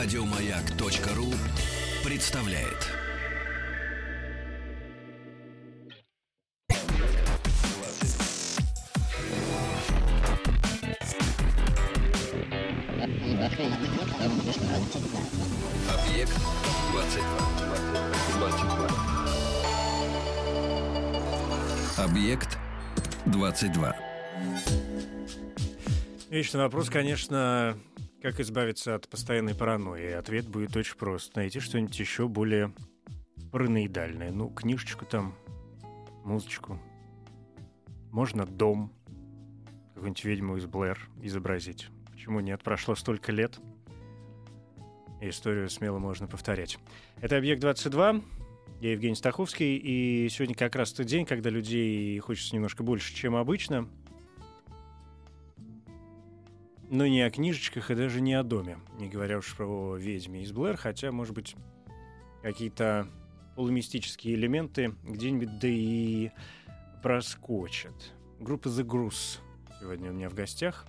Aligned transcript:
Радиомаяк.ру 0.00 1.34
представляет. 2.04 2.86
Объект 15.88 16.38
22. 16.92 18.88
Объект 21.96 22.58
22. 23.26 23.96
Вечный 26.30 26.60
вопрос, 26.60 26.88
конечно, 26.88 27.76
как 28.20 28.40
избавиться 28.40 28.94
от 28.94 29.08
постоянной 29.08 29.54
паранойи. 29.54 30.12
Ответ 30.12 30.48
будет 30.48 30.76
очень 30.76 30.96
прост. 30.96 31.34
Найти 31.36 31.60
что-нибудь 31.60 31.98
еще 31.98 32.28
более 32.28 32.72
параноидальное. 33.52 34.32
Ну, 34.32 34.50
книжечку 34.50 35.04
там, 35.06 35.34
музычку. 36.24 36.80
Можно 38.10 38.46
дом, 38.46 38.92
какую-нибудь 39.94 40.24
ведьму 40.24 40.56
из 40.56 40.66
Блэр 40.66 41.08
изобразить. 41.22 41.88
Почему 42.10 42.40
нет? 42.40 42.62
Прошло 42.62 42.94
столько 42.94 43.32
лет. 43.32 43.58
И 45.20 45.28
историю 45.28 45.68
смело 45.68 45.98
можно 45.98 46.26
повторять. 46.26 46.78
Это 47.20 47.36
«Объект-22». 47.36 48.22
Я 48.80 48.92
Евгений 48.92 49.16
Стаховский, 49.16 49.76
и 49.76 50.28
сегодня 50.28 50.54
как 50.54 50.76
раз 50.76 50.92
тот 50.92 51.06
день, 51.06 51.26
когда 51.26 51.50
людей 51.50 52.16
хочется 52.20 52.54
немножко 52.54 52.84
больше, 52.84 53.12
чем 53.12 53.34
обычно. 53.34 53.88
Но 56.90 57.06
не 57.06 57.20
о 57.22 57.30
книжечках 57.30 57.90
и 57.90 57.94
даже 57.94 58.20
не 58.20 58.34
о 58.34 58.42
доме, 58.42 58.78
не 58.98 59.08
говоря 59.08 59.38
уж 59.38 59.54
про 59.54 59.96
ведьме 59.96 60.42
из 60.42 60.52
Блэр, 60.52 60.76
хотя, 60.76 61.12
может 61.12 61.34
быть, 61.34 61.54
какие-то 62.42 63.08
полумистические 63.56 64.36
элементы 64.36 64.94
где-нибудь 65.02 65.58
да 65.58 65.68
и 65.68 66.30
проскочат. 67.02 68.14
Группа 68.40 68.68
The 68.68 68.84
Груз 68.84 69.40
сегодня 69.80 70.10
у 70.10 70.14
меня 70.14 70.30
в 70.30 70.34
гостях. 70.34 70.86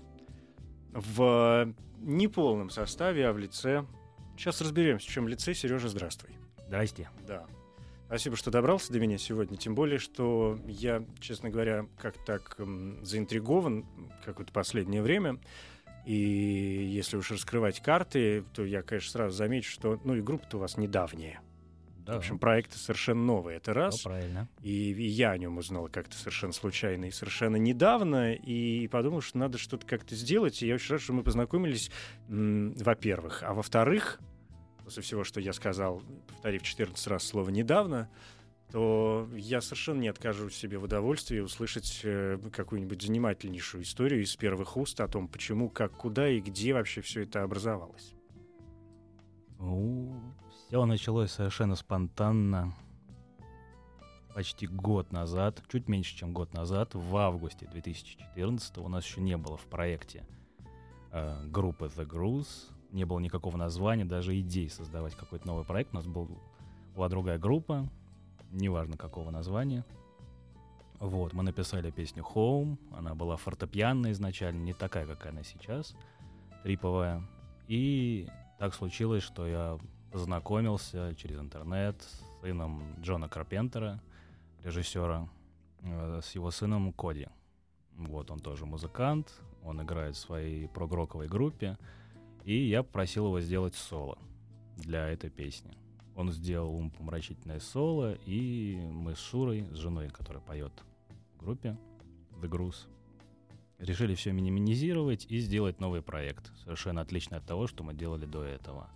В 0.91 1.73
неполном 1.99 2.69
составе, 2.69 3.27
а 3.27 3.33
в 3.33 3.37
лице... 3.37 3.85
Сейчас 4.37 4.61
разберемся, 4.61 5.09
в 5.09 5.11
чем 5.11 5.27
лице. 5.27 5.53
Сережа, 5.53 5.89
здравствуй. 5.89 6.29
Здрасте. 6.67 7.09
Да. 7.27 7.45
Спасибо, 8.05 8.35
что 8.37 8.51
добрался 8.51 8.93
до 8.93 8.99
меня 8.99 9.17
сегодня. 9.17 9.57
Тем 9.57 9.75
более, 9.75 9.99
что 9.99 10.57
я, 10.65 11.05
честно 11.19 11.49
говоря, 11.49 11.87
как 12.01 12.23
так 12.25 12.57
заинтригован 13.01 13.85
какое-то 14.23 14.53
последнее 14.53 15.01
время. 15.01 15.39
И 16.05 16.13
если 16.15 17.17
уж 17.17 17.31
раскрывать 17.31 17.81
карты, 17.81 18.43
то 18.53 18.63
я, 18.65 18.81
конечно, 18.81 19.11
сразу 19.11 19.35
замечу, 19.35 19.71
что 19.71 19.99
ну 20.03 20.15
и 20.15 20.21
группа-то 20.21 20.57
у 20.57 20.59
вас 20.59 20.77
недавняя. 20.77 21.41
Да, 22.05 22.15
В 22.15 22.17
общем, 22.17 22.39
проект 22.39 22.73
совершенно 22.73 23.23
новый. 23.23 23.55
Это 23.55 23.71
раз. 23.73 24.01
правильно. 24.01 24.49
И, 24.63 24.91
и 24.93 25.07
я 25.07 25.31
о 25.31 25.37
нем 25.37 25.59
узнал 25.59 25.89
как-то 25.89 26.17
совершенно 26.17 26.53
случайно 26.53 27.05
и 27.05 27.11
совершенно 27.11 27.57
недавно, 27.57 28.33
и 28.33 28.87
подумал, 28.87 29.21
что 29.21 29.37
надо 29.37 29.59
что-то 29.59 29.85
как-то 29.85 30.15
сделать. 30.15 30.63
И 30.63 30.67
я 30.67 30.75
очень 30.75 30.93
рад, 30.93 31.01
что 31.01 31.13
мы 31.13 31.21
познакомились, 31.21 31.91
во-первых. 32.27 33.43
А 33.43 33.53
во-вторых, 33.53 34.19
после 34.83 35.03
всего, 35.03 35.23
что 35.23 35.39
я 35.39 35.53
сказал, 35.53 36.01
повторив 36.27 36.63
14 36.63 37.07
раз 37.07 37.23
слово 37.23 37.49
«недавно», 37.49 38.09
то 38.71 39.27
я 39.35 39.61
совершенно 39.61 40.01
не 40.01 40.07
откажу 40.07 40.49
себе 40.49 40.77
в 40.77 40.83
удовольствии 40.83 41.39
услышать 41.39 42.01
э, 42.03 42.37
какую-нибудь 42.51 43.01
занимательнейшую 43.01 43.83
историю 43.83 44.21
из 44.21 44.35
первых 44.35 44.77
уст 44.77 45.01
о 45.01 45.07
том, 45.07 45.27
почему, 45.27 45.69
как, 45.69 45.93
куда 45.93 46.29
и 46.29 46.39
где 46.39 46.73
вообще 46.73 47.01
все 47.01 47.23
это 47.23 47.41
образовалось. 47.41 48.13
все 50.67 50.85
началось 50.85 51.31
совершенно 51.31 51.75
спонтанно. 51.75 52.75
Почти 54.35 54.67
год 54.67 55.11
назад, 55.11 55.63
чуть 55.71 55.87
меньше, 55.87 56.15
чем 56.15 56.31
год 56.31 56.53
назад, 56.53 56.93
в 56.93 57.17
августе 57.17 57.67
2014 57.71 58.77
у 58.77 58.87
нас 58.87 59.03
еще 59.03 59.19
не 59.19 59.35
было 59.35 59.57
в 59.57 59.65
проекте 59.65 60.27
э, 61.11 61.43
группы 61.47 61.87
The 61.87 62.07
Grues, 62.07 62.47
не 62.91 63.05
было 63.05 63.19
никакого 63.19 63.57
названия, 63.57 64.05
даже 64.05 64.39
идей 64.39 64.69
создавать 64.69 65.15
какой-то 65.15 65.47
новый 65.47 65.65
проект. 65.65 65.91
У 65.91 65.95
нас 65.95 66.05
был, 66.05 66.39
была 66.95 67.09
другая 67.09 67.39
группа, 67.39 67.89
неважно 68.51 68.97
какого 68.97 69.31
названия. 69.31 69.85
Вот, 70.99 71.33
мы 71.33 71.43
написали 71.43 71.91
песню 71.91 72.25
Home, 72.35 72.77
она 72.91 73.15
была 73.15 73.37
фортепианная 73.37 74.11
изначально, 74.11 74.59
не 74.59 74.73
такая, 74.73 75.07
как 75.07 75.25
она 75.27 75.43
сейчас, 75.43 75.95
триповая. 76.63 77.23
И 77.67 78.27
так 78.57 78.73
случилось, 78.73 79.23
что 79.23 79.47
я 79.47 79.79
познакомился 80.11 81.15
через 81.15 81.39
интернет 81.39 82.01
с 82.01 82.21
сыном 82.41 82.83
Джона 83.01 83.29
Карпентера, 83.29 84.01
режиссера, 84.63 85.29
э, 85.81 86.19
с 86.21 86.35
его 86.35 86.51
сыном 86.51 86.91
Коди. 86.93 87.27
Вот, 87.95 88.31
он 88.31 88.39
тоже 88.39 88.65
музыкант, 88.65 89.31
он 89.63 89.81
играет 89.81 90.15
в 90.15 90.19
своей 90.19 90.67
прогроковой 90.67 91.27
группе, 91.27 91.77
и 92.43 92.53
я 92.53 92.83
попросил 92.83 93.27
его 93.27 93.39
сделать 93.41 93.75
соло 93.75 94.17
для 94.77 95.07
этой 95.09 95.29
песни. 95.29 95.71
Он 96.19 96.33
сделал 96.33 96.75
умопомрачительное 96.75 97.61
соло, 97.61 98.13
и 98.25 98.75
мы 98.91 99.15
с 99.15 99.19
Шурой, 99.19 99.63
с 99.71 99.77
женой, 99.77 100.09
которая 100.09 100.43
поет 100.43 100.73
в 101.35 101.39
группе 101.39 101.77
The 102.41 102.49
Груз, 102.49 102.89
решили 103.77 104.15
все 104.15 104.33
минимизировать 104.33 105.25
и 105.29 105.39
сделать 105.39 105.79
новый 105.79 106.01
проект, 106.01 106.51
совершенно 106.57 106.99
отличный 106.99 107.37
от 107.37 107.45
того, 107.45 107.67
что 107.67 107.85
мы 107.85 107.93
делали 107.93 108.25
до 108.25 108.43
этого. 108.43 108.89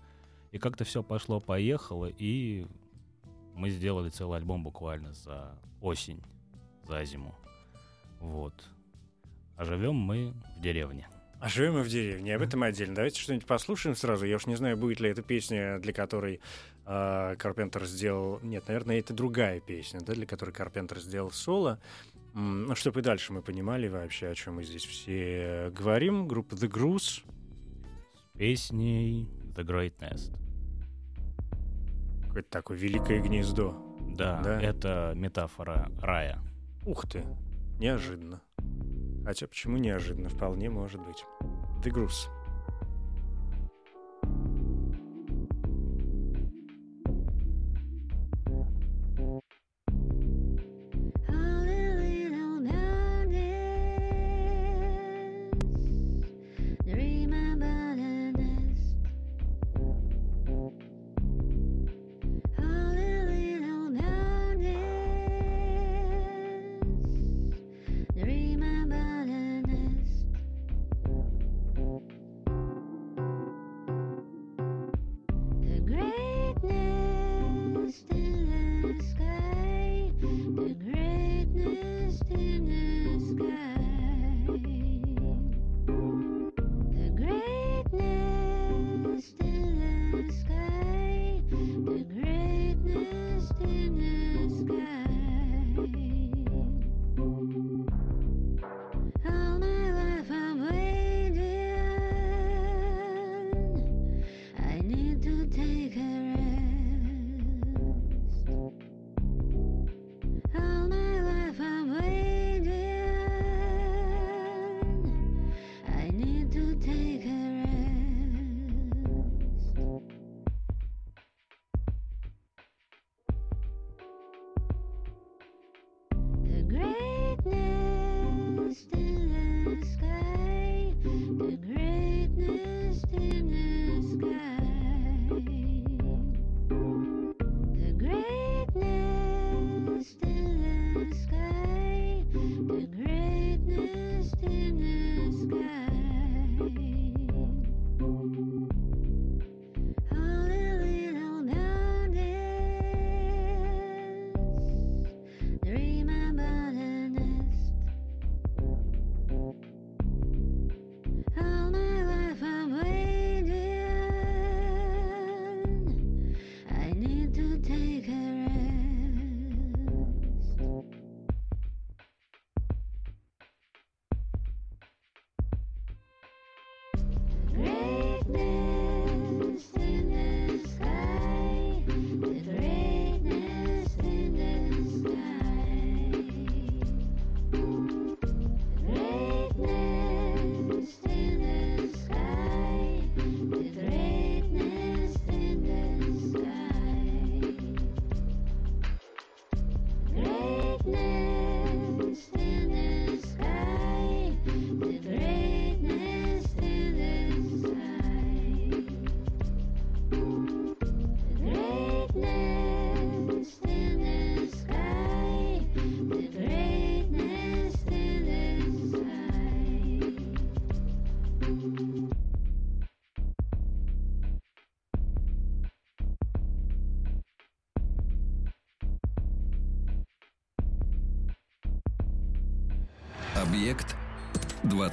И 0.52 0.58
как-то 0.58 0.84
все 0.84 1.02
пошло-поехало, 1.02 2.08
и 2.08 2.68
мы 3.56 3.70
сделали 3.70 4.10
целый 4.10 4.40
альбом 4.40 4.62
буквально 4.62 5.14
за 5.14 5.58
осень, 5.80 6.22
за 6.90 7.06
зиму. 7.06 7.34
Вот. 8.20 8.70
А 9.56 9.64
живем 9.64 9.96
мы 9.96 10.34
в 10.58 10.60
деревне. 10.62 11.08
А 11.40 11.48
живем 11.48 11.74
мы 11.74 11.84
в 11.84 11.90
деревне, 11.90 12.36
об 12.36 12.42
этом 12.42 12.64
отдельно. 12.64 12.96
Давайте 12.96 13.22
что-нибудь 13.22 13.46
послушаем 13.46 13.96
сразу. 13.96 14.26
Я 14.26 14.36
уж 14.36 14.46
не 14.46 14.56
знаю, 14.56 14.78
будет 14.78 15.00
ли 15.00 15.10
эта 15.10 15.22
песня, 15.22 15.80
для 15.80 15.92
которой 15.94 16.42
Карпентер 16.86 17.86
сделал... 17.86 18.40
Нет, 18.42 18.68
наверное, 18.68 19.00
это 19.00 19.14
другая 19.14 19.60
песня, 19.60 20.02
да, 20.02 20.14
для 20.14 20.26
которой 20.26 20.52
Карпентер 20.52 21.00
сделал 21.00 21.32
соло. 21.32 21.80
Ну, 22.34 22.74
чтобы 22.76 23.00
и 23.02 23.04
дальше 23.04 23.32
мы 23.32 23.42
понимали 23.42 23.88
вообще, 23.88 24.28
о 24.30 24.36
чем 24.36 24.56
мы 24.56 24.64
здесь 24.64 24.86
все 24.86 25.72
говорим. 25.76 26.28
Группа 26.28 26.56
The 26.56 26.68
Груз. 26.68 27.24
Песней 28.34 29.30
The 29.56 29.64
Great 29.64 29.94
Nest. 30.00 30.36
Какое-то 32.26 32.50
такое 32.50 32.78
великое 32.78 33.22
гнездо. 33.22 33.80
Да, 34.16 34.42
Да. 34.44 34.60
это 34.62 35.14
метафора 35.16 35.92
рая. 36.02 36.40
Ух 36.86 37.08
ты, 37.08 37.24
неожиданно. 37.80 38.42
Хотя 39.24 39.48
почему 39.48 39.78
неожиданно? 39.78 40.30
Вполне 40.30 40.70
может 40.70 41.00
быть. 41.02 41.24
The 41.84 41.92
Груз. 41.92 42.28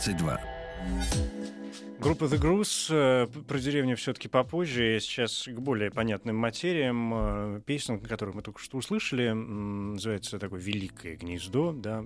22. 0.01 0.41
Группа 1.99 2.25
The 2.25 2.39
Груз 2.39 2.89
э, 2.91 3.27
про 3.27 3.59
деревню 3.59 3.97
все-таки 3.97 4.29
попозже. 4.29 4.99
Сейчас 4.99 5.47
к 5.47 5.61
более 5.61 5.91
понятным 5.91 6.37
материям. 6.37 7.13
Э, 7.13 7.61
песня, 7.67 7.99
которую 7.99 8.35
мы 8.35 8.41
только 8.41 8.61
что 8.61 8.79
услышали, 8.79 9.29
называется 9.29 10.39
такое 10.39 10.59
«Великое 10.59 11.17
гнездо». 11.17 11.73
Да? 11.73 12.03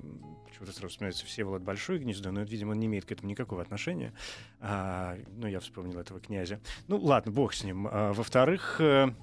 Почему-то 0.49 0.73
сразу 0.73 0.89
вспоминается 0.89 1.25
Всеволод 1.25 1.63
Большое 1.63 2.01
гнездо, 2.01 2.33
но, 2.33 2.43
видимо, 2.43 2.73
он 2.73 2.81
не 2.81 2.87
имеет 2.87 3.05
к 3.05 3.13
этому 3.13 3.29
никакого 3.29 3.63
отношения. 3.63 4.13
А, 4.59 5.17
ну, 5.37 5.47
я 5.47 5.61
вспомнил 5.61 6.01
этого 6.01 6.19
князя. 6.19 6.61
Ну, 6.89 6.97
ладно, 6.97 7.31
бог 7.31 7.55
с 7.55 7.63
ним. 7.63 7.87
А, 7.89 8.13
во-вторых, 8.13 8.81
э, 8.81 9.15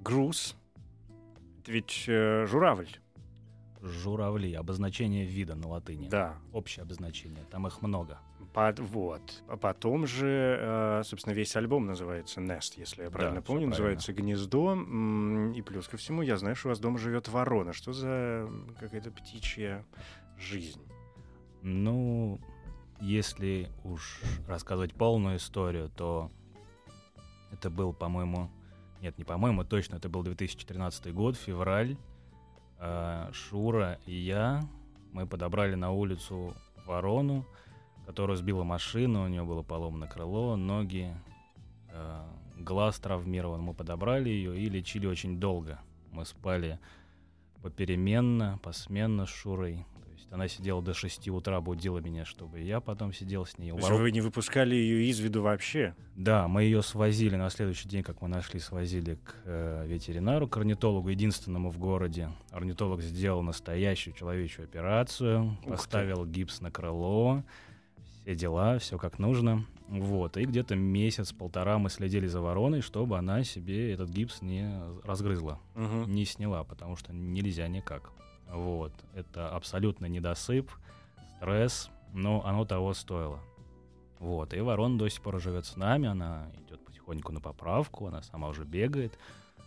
груз. 0.00 0.54
Это 1.62 1.72
ведь 1.72 2.04
журавль. 2.04 2.90
Журавли, 3.86 4.54
обозначение 4.54 5.26
вида 5.26 5.54
на 5.54 5.68
латыни. 5.68 6.08
Да. 6.08 6.38
Общее 6.52 6.82
обозначение, 6.84 7.44
там 7.50 7.66
их 7.66 7.82
много. 7.82 8.18
Под, 8.54 8.78
вот. 8.78 9.42
А 9.48 9.56
потом 9.56 10.06
же, 10.06 10.58
э, 10.60 11.02
собственно, 11.04 11.34
весь 11.34 11.54
альбом 11.56 11.84
называется 11.86 12.40
Nest, 12.40 12.74
если 12.78 13.02
я 13.02 13.10
правильно 13.10 13.40
всё 13.40 13.46
помню, 13.46 13.66
правильно. 13.66 13.70
называется 13.70 14.12
Гнездо. 14.14 14.72
М, 14.72 15.52
И 15.52 15.60
плюс 15.60 15.86
ко 15.88 15.96
всему, 15.98 16.22
я 16.22 16.36
знаю, 16.38 16.56
что 16.56 16.68
у 16.68 16.70
вас 16.70 16.78
дома 16.78 16.98
живет 16.98 17.28
ворона. 17.28 17.72
Что 17.72 17.92
за 17.92 18.48
какая-то 18.80 19.10
птичья 19.10 19.84
жизнь? 20.38 20.80
Ну, 21.62 22.40
если 23.00 23.68
уж 23.82 24.20
рассказывать 24.48 24.94
полную 24.94 25.36
историю, 25.36 25.90
то 25.90 26.30
это 27.52 27.70
был, 27.70 27.92
по-моему, 27.92 28.50
нет, 29.02 29.18
не 29.18 29.24
по-моему, 29.24 29.64
точно, 29.64 29.96
это 29.96 30.08
был 30.08 30.22
2013 30.22 31.12
год, 31.12 31.36
февраль. 31.36 31.96
Э, 32.86 33.30
Шура 33.32 33.98
и 34.04 34.14
я, 34.14 34.68
мы 35.12 35.26
подобрали 35.26 35.74
на 35.74 35.90
улицу 35.90 36.54
ворону, 36.84 37.46
которую 38.04 38.36
сбила 38.36 38.62
машина, 38.62 39.24
у 39.24 39.28
нее 39.28 39.42
было 39.42 39.62
поломано 39.62 40.06
крыло, 40.06 40.54
ноги, 40.56 41.10
э, 41.88 42.22
глаз 42.58 42.98
травмирован. 42.98 43.62
Мы 43.62 43.72
подобрали 43.72 44.28
ее 44.28 44.58
и 44.58 44.68
лечили 44.68 45.06
очень 45.06 45.40
долго. 45.40 45.80
Мы 46.12 46.26
спали 46.26 46.78
попеременно, 47.62 48.60
посменно 48.62 49.24
с 49.24 49.30
Шурой. 49.30 49.86
То 50.14 50.18
есть 50.20 50.32
она 50.32 50.48
сидела 50.48 50.80
до 50.80 50.94
6 50.94 51.28
утра, 51.28 51.60
будила 51.60 51.98
меня, 51.98 52.24
чтобы 52.24 52.60
я 52.60 52.80
потом 52.80 53.12
сидел 53.12 53.44
с 53.46 53.58
ней. 53.58 53.70
То 53.70 53.76
есть 53.76 53.88
ворот- 53.88 54.00
вы 54.00 54.10
не 54.12 54.20
выпускали 54.20 54.74
ее 54.74 55.10
из 55.10 55.18
виду 55.18 55.42
вообще? 55.42 55.94
Да, 56.16 56.46
мы 56.48 56.62
ее 56.62 56.82
свозили 56.82 57.36
на 57.36 57.50
следующий 57.50 57.88
день, 57.88 58.02
как 58.02 58.22
мы 58.22 58.28
нашли, 58.28 58.60
свозили 58.60 59.16
к 59.16 59.34
э, 59.44 59.84
ветеринару, 59.86 60.46
к 60.48 60.56
орнитологу, 60.56 61.08
единственному 61.08 61.70
в 61.70 61.78
городе. 61.78 62.30
Орнитолог 62.50 63.02
сделал 63.02 63.42
настоящую 63.42 64.14
человечью 64.14 64.64
операцию, 64.64 65.56
ты. 65.64 65.70
поставил 65.70 66.24
гипс 66.24 66.60
на 66.60 66.70
крыло, 66.70 67.42
все 68.22 68.34
дела, 68.34 68.78
все 68.78 68.98
как 68.98 69.18
нужно. 69.18 69.64
Вот, 69.88 70.38
и 70.38 70.44
где-то 70.46 70.76
месяц-полтора 70.76 71.76
мы 71.78 71.90
следили 71.90 72.26
за 72.26 72.40
вороной, 72.40 72.80
чтобы 72.80 73.18
она 73.18 73.44
себе 73.44 73.92
этот 73.92 74.08
гипс 74.08 74.40
не 74.40 74.80
разгрызла 75.04 75.60
Мгм. 75.74 76.10
не 76.10 76.24
сняла, 76.24 76.64
потому 76.64 76.96
что 76.96 77.12
нельзя 77.12 77.68
никак. 77.68 78.10
Вот. 78.50 78.92
Это 79.14 79.48
абсолютно 79.50 80.06
недосып, 80.06 80.70
стресс, 81.36 81.90
но 82.12 82.44
оно 82.44 82.64
того 82.64 82.94
стоило. 82.94 83.40
Вот. 84.18 84.54
И 84.54 84.60
ворона 84.60 84.98
до 84.98 85.08
сих 85.08 85.22
пор 85.22 85.40
живет 85.40 85.66
с 85.66 85.76
нами, 85.76 86.08
она 86.08 86.50
идет 86.66 86.84
потихоньку 86.84 87.32
на 87.32 87.40
поправку, 87.40 88.06
она 88.06 88.22
сама 88.22 88.48
уже 88.48 88.64
бегает. 88.64 89.18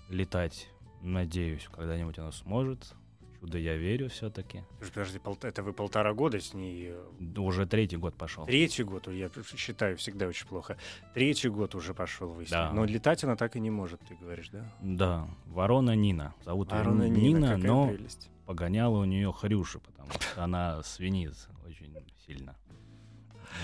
Летать, 0.10 0.70
надеюсь, 1.02 1.68
когда-нибудь 1.72 2.18
она 2.18 2.32
сможет. 2.32 2.94
Чудо 3.40 3.60
я 3.60 3.76
верю 3.78 4.10
все-таки. 4.10 4.64
Подожди, 4.80 5.20
это 5.44 5.62
вы 5.62 5.72
полтора 5.72 6.14
года 6.14 6.40
с 6.40 6.56
ней? 6.56 6.88
э, 6.90 7.40
Уже 7.40 7.68
третий 7.68 7.98
год 7.98 8.16
пошел. 8.16 8.46
Третий 8.48 8.84
год, 8.84 9.08
я 9.10 9.30
считаю 9.56 9.96
всегда 9.98 10.26
очень 10.28 10.48
плохо. 10.48 10.76
Третий 11.14 11.50
год 11.50 11.76
уже 11.76 11.94
пошел 11.94 12.30
вы. 12.30 12.48
Да. 12.50 12.72
Но 12.74 12.86
летать 12.86 13.24
она 13.24 13.36
так 13.36 13.56
и 13.56 13.60
не 13.60 13.70
может, 13.70 14.00
ты 14.10 14.16
говоришь, 14.16 14.50
да? 14.50 14.66
Да, 14.82 15.28
ворона 15.46 15.96
Нина. 15.96 16.34
Зовут 16.46 16.72
ее 16.72 16.80
Ворона 16.80 17.04
Нина, 17.04 17.16
Нина, 17.18 17.48
какая 17.56 17.68
но 17.68 17.88
прелесть. 17.90 18.30
Погоняла 18.48 19.00
у 19.00 19.04
нее 19.04 19.32
хрюши, 19.34 19.80
потому 19.80 20.10
что 20.14 20.44
она 20.44 20.82
свинит 20.82 21.36
очень 21.66 21.94
сильно. 22.26 22.56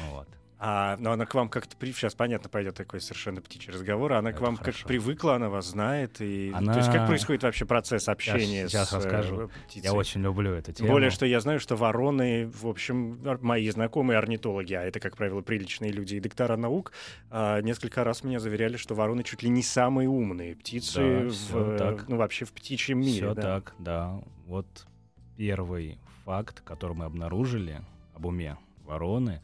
Ну 0.01 0.11
Вот. 0.11 0.27
А, 0.65 0.95
но 0.97 1.11
она 1.11 1.25
к 1.25 1.33
вам 1.33 1.49
как-то... 1.49 1.75
При... 1.75 1.91
Сейчас, 1.91 2.15
понятно, 2.15 2.47
пойдет 2.47 2.75
такой 2.75 3.01
совершенно 3.01 3.41
птичий 3.41 3.73
разговор. 3.73 4.13
Она 4.13 4.31
к 4.31 4.35
Это 4.35 4.43
вам 4.45 4.55
как 4.55 4.67
хорошо. 4.67 4.87
привыкла, 4.87 5.35
она 5.35 5.49
вас 5.49 5.65
знает. 5.65 6.21
И... 6.21 6.51
То 6.51 6.59
есть 6.77 6.87
Она- 6.87 6.91
как 6.93 7.07
происходит 7.07 7.43
вообще 7.43 7.65
процесс 7.65 8.07
общения 8.07 8.69
сейчас 8.69 8.91
с 8.91 8.93
э, 8.93 8.95
расскажу. 8.95 9.49
птицей? 9.67 9.83
Я 9.89 9.93
очень 9.93 10.21
люблю 10.21 10.53
эту 10.53 10.71
Тем 10.71 10.85
тему. 10.85 10.91
более, 10.91 11.09
что 11.09 11.25
я 11.25 11.41
знаю, 11.41 11.59
что 11.59 11.75
вороны, 11.75 12.47
в 12.47 12.65
общем, 12.65 13.19
мои 13.41 13.69
знакомые 13.69 14.17
орнитологи, 14.17 14.73
а 14.73 14.83
это, 14.83 15.01
как 15.01 15.17
правило, 15.17 15.41
приличные 15.41 15.91
люди 15.91 16.15
и 16.15 16.21
доктора 16.21 16.55
наук, 16.55 16.93
а, 17.29 17.59
несколько 17.59 18.05
раз 18.05 18.23
меня 18.23 18.39
заверяли, 18.39 18.77
что 18.77 18.95
вороны 18.95 19.23
чуть 19.23 19.43
ли 19.43 19.49
не 19.49 19.63
самые 19.63 20.07
умные 20.07 20.55
птицы 20.55 21.25
Да, 21.25 21.29
в, 21.29 21.73
э, 21.73 21.77
так. 21.77 22.07
ну, 22.07 22.15
вообще 22.15 22.45
в 22.45 22.53
птичьем 22.53 23.01
мире. 23.01 23.11
Все 23.11 23.33
да. 23.33 23.41
так, 23.41 23.75
да. 23.79 24.21
Вот 24.45 24.87
первый 25.35 25.99
факт, 26.23 26.61
который 26.61 26.95
мы 26.95 27.03
обнаружили 27.03 27.81
об 28.15 28.25
уме 28.27 28.55
вороны, 28.85 29.41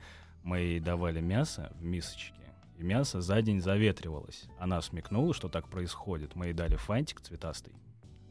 мы 0.50 0.60
ей 0.62 0.80
давали 0.80 1.22
мясо 1.22 1.72
в 1.76 1.84
мисочке, 1.84 2.34
и 2.80 2.84
мясо 2.84 3.22
за 3.22 3.40
день 3.44 3.62
заветривалось. 3.62 4.46
Она 4.58 4.82
смекнула, 4.82 5.32
что 5.36 5.48
так 5.48 5.68
происходит. 5.68 6.36
Мы 6.36 6.48
ей 6.48 6.54
дали 6.54 6.76
фантик 6.76 7.22
цветастый, 7.22 7.74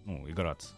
ну, 0.04 0.28
играться. 0.28 0.74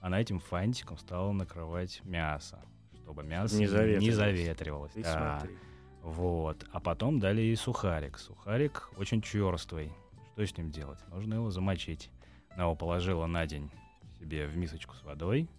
Она 0.00 0.18
этим 0.18 0.40
фантиком 0.40 0.96
стала 0.96 1.30
накрывать 1.32 2.00
мясо, 2.04 2.58
чтобы 3.02 3.22
мясо 3.22 3.54
Не 3.58 3.66
заветривалось. 3.66 4.02
не 4.02 4.10
заветривалось. 4.12 4.92
Ты 4.92 5.02
да. 5.02 5.40
смотри. 5.40 5.58
Вот. 6.02 6.64
А 6.72 6.80
потом 6.80 7.20
дали 7.20 7.42
ей 7.42 7.56
сухарик. 7.56 8.18
Сухарик 8.18 8.88
очень 8.96 9.20
черствый. 9.20 9.92
Что 10.32 10.46
с 10.46 10.56
ним 10.56 10.70
делать? 10.70 11.00
Нужно 11.10 11.34
его 11.34 11.50
замочить. 11.50 12.10
Она 12.50 12.62
его 12.62 12.74
положила 12.74 13.26
на 13.26 13.46
день 13.46 13.70
себе 14.18 14.46
в 14.46 14.56
мисочку 14.56 14.94
с 14.94 15.02
водой, 15.02 15.50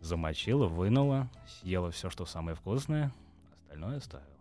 замочила, 0.00 0.66
вынула, 0.66 1.28
съела 1.46 1.90
все, 1.90 2.08
что 2.08 2.24
самое 2.24 2.56
вкусное, 2.56 3.12
остальное 3.52 3.98
оставила. 3.98 4.37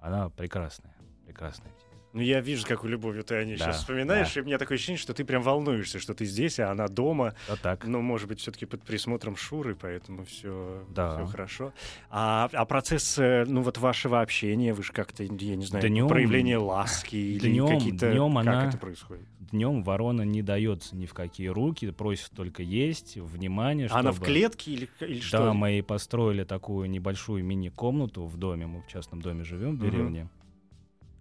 Она 0.00 0.28
прекрасная, 0.30 0.94
прекрасная. 1.24 1.72
Ну, 2.16 2.22
я 2.22 2.40
вижу, 2.40 2.66
какую 2.66 2.92
любовью 2.92 3.24
ты 3.24 3.34
о 3.34 3.44
ней 3.44 3.58
Да, 3.58 3.66
сейчас 3.66 3.80
вспоминаешь, 3.80 4.32
да. 4.32 4.40
и 4.40 4.42
у 4.42 4.46
меня 4.46 4.56
такое 4.56 4.76
ощущение, 4.76 4.98
что 4.98 5.12
ты 5.12 5.22
прям 5.22 5.42
волнуешься, 5.42 5.98
что 5.98 6.14
ты 6.14 6.24
здесь, 6.24 6.58
а 6.58 6.70
она 6.70 6.88
дома. 6.88 7.34
Вот 7.46 7.60
так. 7.60 7.84
Ну, 7.86 8.00
может 8.00 8.26
быть, 8.26 8.40
все-таки 8.40 8.64
под 8.64 8.82
присмотром 8.82 9.36
Шуры, 9.36 9.74
поэтому 9.74 10.24
все, 10.24 10.82
Да. 10.94 11.26
хорошо. 11.26 11.74
А, 12.08 12.48
а 12.54 12.64
процесс, 12.64 13.18
э, 13.18 13.44
ну, 13.46 13.60
вот 13.60 13.76
вашего 13.76 14.22
общения, 14.22 14.72
вы 14.72 14.82
же 14.82 14.92
как-то, 14.92 15.24
я 15.24 15.56
не 15.56 15.66
знаю, 15.66 15.86
Днём- 15.86 16.08
проявление 16.08 16.56
ласки 16.56 17.16
или 17.16 17.50
днём- 17.50 17.68
какие-то... 17.68 18.10
днём 18.10 18.34
как 18.36 18.46
она- 18.46 18.68
это 18.68 18.78
происходит? 18.78 19.26
Днем 19.52 19.84
ворона 19.84 20.22
не 20.22 20.42
дается 20.42 20.96
ни 20.96 21.04
в 21.06 21.12
какие 21.14 21.48
руки, 21.48 21.90
просит 21.90 22.30
только 22.30 22.62
есть, 22.62 23.16
внимание, 23.16 23.86
Она 23.88 24.10
в 24.10 24.14
чтобы- 24.16 24.26
клетке 24.26 24.72
или, 24.72 24.88
или 25.00 25.20
что? 25.20 25.38
Да, 25.38 25.52
мы 25.52 25.78
и 25.78 25.82
построили 25.82 26.44
такую 26.44 26.88
небольшую 26.90 27.44
мини-комнату 27.44 28.24
в 28.24 28.36
доме. 28.38 28.66
Мы 28.66 28.80
в 28.80 28.86
частном 28.88 29.20
доме 29.20 29.44
живем 29.44 29.76
в 29.76 29.80
деревне. 29.80 30.28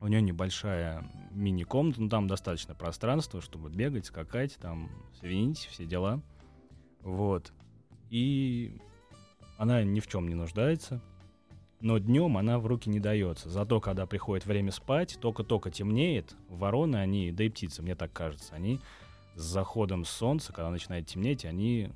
У 0.02 0.08
нее 0.08 0.22
небольшая 0.22 1.10
мини-комната, 1.32 2.02
но 2.02 2.10
там 2.10 2.28
достаточно 2.28 2.76
пространства, 2.76 3.42
чтобы 3.42 3.70
бегать, 3.70 4.06
скакать, 4.06 4.58
там 4.62 4.90
свинить, 5.20 5.60
все 5.72 5.86
дела. 5.86 6.22
Вот. 7.02 7.54
И 8.10 8.78
она 9.58 9.84
ни 9.84 10.00
в 10.00 10.08
чем 10.08 10.28
не 10.28 10.36
нуждается. 10.36 11.02
Но 11.82 11.98
днем 11.98 12.38
она 12.38 12.58
в 12.58 12.66
руки 12.66 12.90
не 12.90 13.00
дается. 13.00 13.50
Зато, 13.50 13.80
когда 13.80 14.06
приходит 14.06 14.46
время 14.46 14.72
спать, 14.72 15.18
только-только 15.22 15.70
темнеет, 15.70 16.36
вороны, 16.50 16.96
они, 16.98 17.32
да 17.32 17.44
и 17.44 17.50
птицы, 17.50 17.82
мне 17.82 17.96
так 17.96 18.12
кажется, 18.12 18.56
они 18.56 18.80
с 19.36 19.42
заходом 19.42 20.06
солнца, 20.06 20.54
когда 20.54 20.70
начинает 20.70 21.08
темнеть, 21.08 21.46
они 21.46 21.92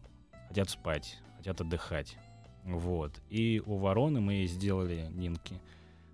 хотят 0.48 0.70
спать, 0.70 1.20
хотят 1.38 1.62
отдыхать. 1.62 2.18
Вот. 2.66 3.22
И 3.30 3.62
у 3.66 3.78
вороны 3.78 4.20
мы 4.20 4.46
сделали, 4.46 5.08
Нинки, 5.12 5.62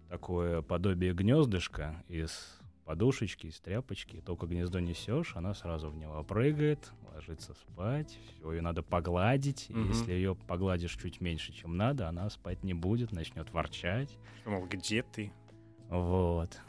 такое 0.10 0.62
подобие 0.62 1.14
гнездышка 1.14 2.04
из 2.08 2.60
подушечки, 2.86 3.48
из 3.48 3.60
тряпочки. 3.60 4.22
Только 4.22 4.46
гнездо 4.46 4.80
несешь, 4.80 5.36
она 5.36 5.54
сразу 5.54 5.90
в 5.90 5.98
него 5.98 6.24
прыгает, 6.24 6.92
ложится 7.14 7.54
спать. 7.54 8.18
Все, 8.28 8.54
ее 8.54 8.62
надо 8.62 8.84
погладить. 8.84 9.68
Мгм. 9.70 9.90
если 9.90 10.14
ее 10.14 10.36
погладишь 10.36 10.96
чуть 10.96 11.20
меньше, 11.20 11.52
чем 11.52 11.76
надо, 11.76 12.08
она 12.08 12.30
спать 12.30 12.64
не 12.64 12.74
будет, 12.74 13.12
начнет 13.12 13.52
ворчать. 13.52 14.18
Мол, 14.46 14.66
где 14.68 15.02
ты? 15.04 15.32
Вот. 15.90 16.60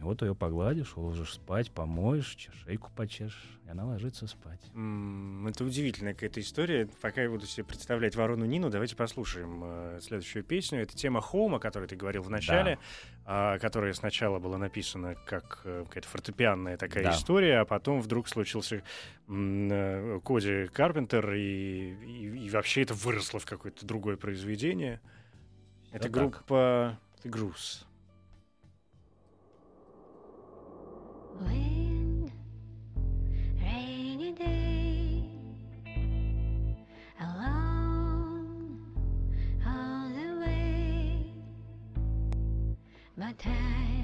Вот 0.00 0.22
ее 0.22 0.34
погладишь, 0.34 0.96
уложишь 0.96 1.34
спать, 1.34 1.70
помоешь, 1.70 2.36
шейку 2.64 2.90
почешешь, 2.96 3.58
и 3.66 3.68
она 3.70 3.84
ложится 3.84 4.26
спать. 4.26 4.60
М, 4.74 5.46
Это 5.46 5.62
удивительная 5.62 6.14
какая-то 6.14 6.40
история. 6.40 6.88
Пока 7.02 7.22
я 7.22 7.28
буду 7.28 7.44
себе 7.46 7.64
представлять 7.64 8.16
ворону 8.16 8.46
Нину, 8.46 8.70
давайте 8.70 8.96
послушаем 8.96 9.60
э, 9.62 9.98
следующую 10.00 10.42
песню. 10.42 10.80
Это 10.80 10.96
тема 10.96 11.20
Хоума, 11.20 11.58
о 11.58 11.60
которой 11.60 11.86
ты 11.86 11.96
говорил 11.96 12.22
в 12.22 12.30
начале, 12.30 12.78
а, 13.26 13.58
которая 13.58 13.92
сначала 13.92 14.38
была 14.38 14.56
написана 14.56 15.14
как 15.26 15.60
э, 15.64 15.84
какая-то 15.86 16.08
фортепианная 16.08 16.78
такая 16.78 17.04
Да. 17.04 17.10
история, 17.12 17.58
а 17.60 17.64
потом 17.66 18.00
вдруг 18.00 18.26
случился 18.28 18.82
э, 19.28 20.20
Коди 20.24 20.66
Карпентер, 20.68 21.32
и, 21.34 21.92
и- 21.92 22.46
и 22.46 22.50
вообще 22.50 22.82
это 22.82 22.94
выросло 22.94 23.38
в 23.38 23.44
какое-то 23.44 23.84
другое 23.84 24.16
произведение. 24.16 25.00
Это 25.92 26.04
так. 26.04 26.12
группа 26.12 26.98
The 27.22 27.28
Груз. 27.28 27.86
Rainy 33.62 34.32
day 34.32 35.24
all 39.66 40.08
the 40.10 40.40
way, 40.40 41.32
my 43.16 43.32
time. 43.32 43.99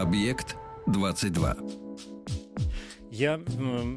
Объект 0.00 0.56
22. 0.86 1.56
Я 3.10 3.40